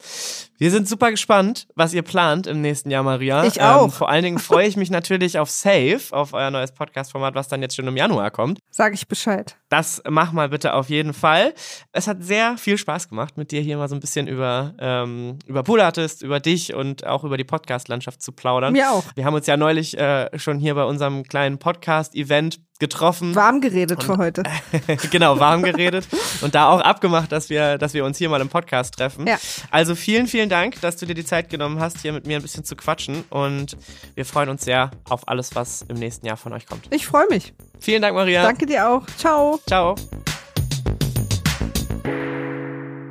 Wir 0.60 0.70
sind 0.70 0.86
super 0.86 1.10
gespannt, 1.10 1.68
was 1.74 1.94
ihr 1.94 2.02
plant 2.02 2.46
im 2.46 2.60
nächsten 2.60 2.90
Jahr, 2.90 3.02
Maria. 3.02 3.44
Ich 3.44 3.62
auch. 3.62 3.84
Ähm, 3.84 3.90
vor 3.90 4.10
allen 4.10 4.22
Dingen 4.22 4.38
freue 4.38 4.68
ich 4.68 4.76
mich 4.76 4.90
natürlich 4.90 5.38
auf 5.38 5.48
Safe, 5.48 5.98
auf 6.10 6.34
euer 6.34 6.50
neues 6.50 6.72
Podcast-Format, 6.72 7.34
was 7.34 7.48
dann 7.48 7.62
jetzt 7.62 7.76
schon 7.76 7.86
im 7.86 7.96
Januar 7.96 8.30
kommt. 8.30 8.58
Sag 8.70 8.92
ich 8.92 9.08
Bescheid. 9.08 9.56
Das 9.70 10.02
mach 10.06 10.32
mal 10.32 10.50
bitte 10.50 10.74
auf 10.74 10.90
jeden 10.90 11.14
Fall. 11.14 11.54
Es 11.92 12.06
hat 12.06 12.22
sehr 12.22 12.58
viel 12.58 12.76
Spaß 12.76 13.08
gemacht, 13.08 13.38
mit 13.38 13.52
dir 13.52 13.62
hier 13.62 13.78
mal 13.78 13.88
so 13.88 13.94
ein 13.94 14.00
bisschen 14.00 14.26
über, 14.26 14.74
ähm, 14.78 15.38
über 15.46 15.62
Pool 15.62 15.80
Artist, 15.80 16.20
über 16.20 16.40
dich 16.40 16.74
und 16.74 17.06
auch 17.06 17.24
über 17.24 17.38
die 17.38 17.44
Podcast-Landschaft 17.44 18.20
zu 18.20 18.32
plaudern. 18.32 18.74
Mir 18.74 18.90
auch. 18.92 19.04
Wir 19.14 19.24
haben 19.24 19.32
uns 19.32 19.46
ja 19.46 19.56
neulich 19.56 19.96
äh, 19.96 20.38
schon 20.38 20.58
hier 20.58 20.74
bei 20.74 20.84
unserem 20.84 21.22
kleinen 21.22 21.56
Podcast-Event 21.56 22.60
getroffen. 22.80 23.34
Warm 23.34 23.60
geredet 23.60 24.02
für 24.02 24.16
heute. 24.16 24.42
genau, 25.10 25.38
warm 25.38 25.62
geredet 25.62 26.08
und 26.40 26.54
da 26.54 26.70
auch 26.70 26.80
abgemacht, 26.80 27.30
dass 27.30 27.50
wir, 27.50 27.78
dass 27.78 27.94
wir 27.94 28.04
uns 28.04 28.18
hier 28.18 28.28
mal 28.28 28.40
im 28.40 28.48
Podcast 28.48 28.94
treffen. 28.94 29.26
Ja. 29.26 29.38
Also 29.70 29.94
vielen, 29.94 30.26
vielen 30.26 30.48
Dank, 30.50 30.80
dass 30.80 30.96
du 30.96 31.06
dir 31.06 31.14
die 31.14 31.24
Zeit 31.24 31.48
genommen 31.48 31.80
hast, 31.80 32.00
hier 32.00 32.12
mit 32.12 32.26
mir 32.26 32.36
ein 32.36 32.42
bisschen 32.42 32.64
zu 32.64 32.76
quatschen 32.76 33.24
und 33.30 33.76
wir 34.14 34.24
freuen 34.24 34.48
uns 34.48 34.64
sehr 34.64 34.90
auf 35.08 35.28
alles, 35.28 35.54
was 35.54 35.82
im 35.82 35.96
nächsten 35.96 36.26
Jahr 36.26 36.36
von 36.36 36.52
euch 36.52 36.66
kommt. 36.66 36.92
Ich 36.92 37.06
freue 37.06 37.26
mich. 37.28 37.54
Vielen 37.78 38.02
Dank, 38.02 38.14
Maria. 38.14 38.42
Danke 38.42 38.66
dir 38.66 38.88
auch. 38.88 39.06
Ciao. 39.16 39.60
Ciao. 39.66 39.94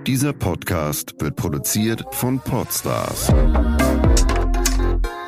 Dieser 0.06 0.34
Podcast 0.34 1.14
wird 1.20 1.36
produziert 1.36 2.04
von 2.12 2.40
Podstars 2.40 3.28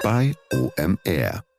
bei 0.03 0.33
OMR. 0.51 1.50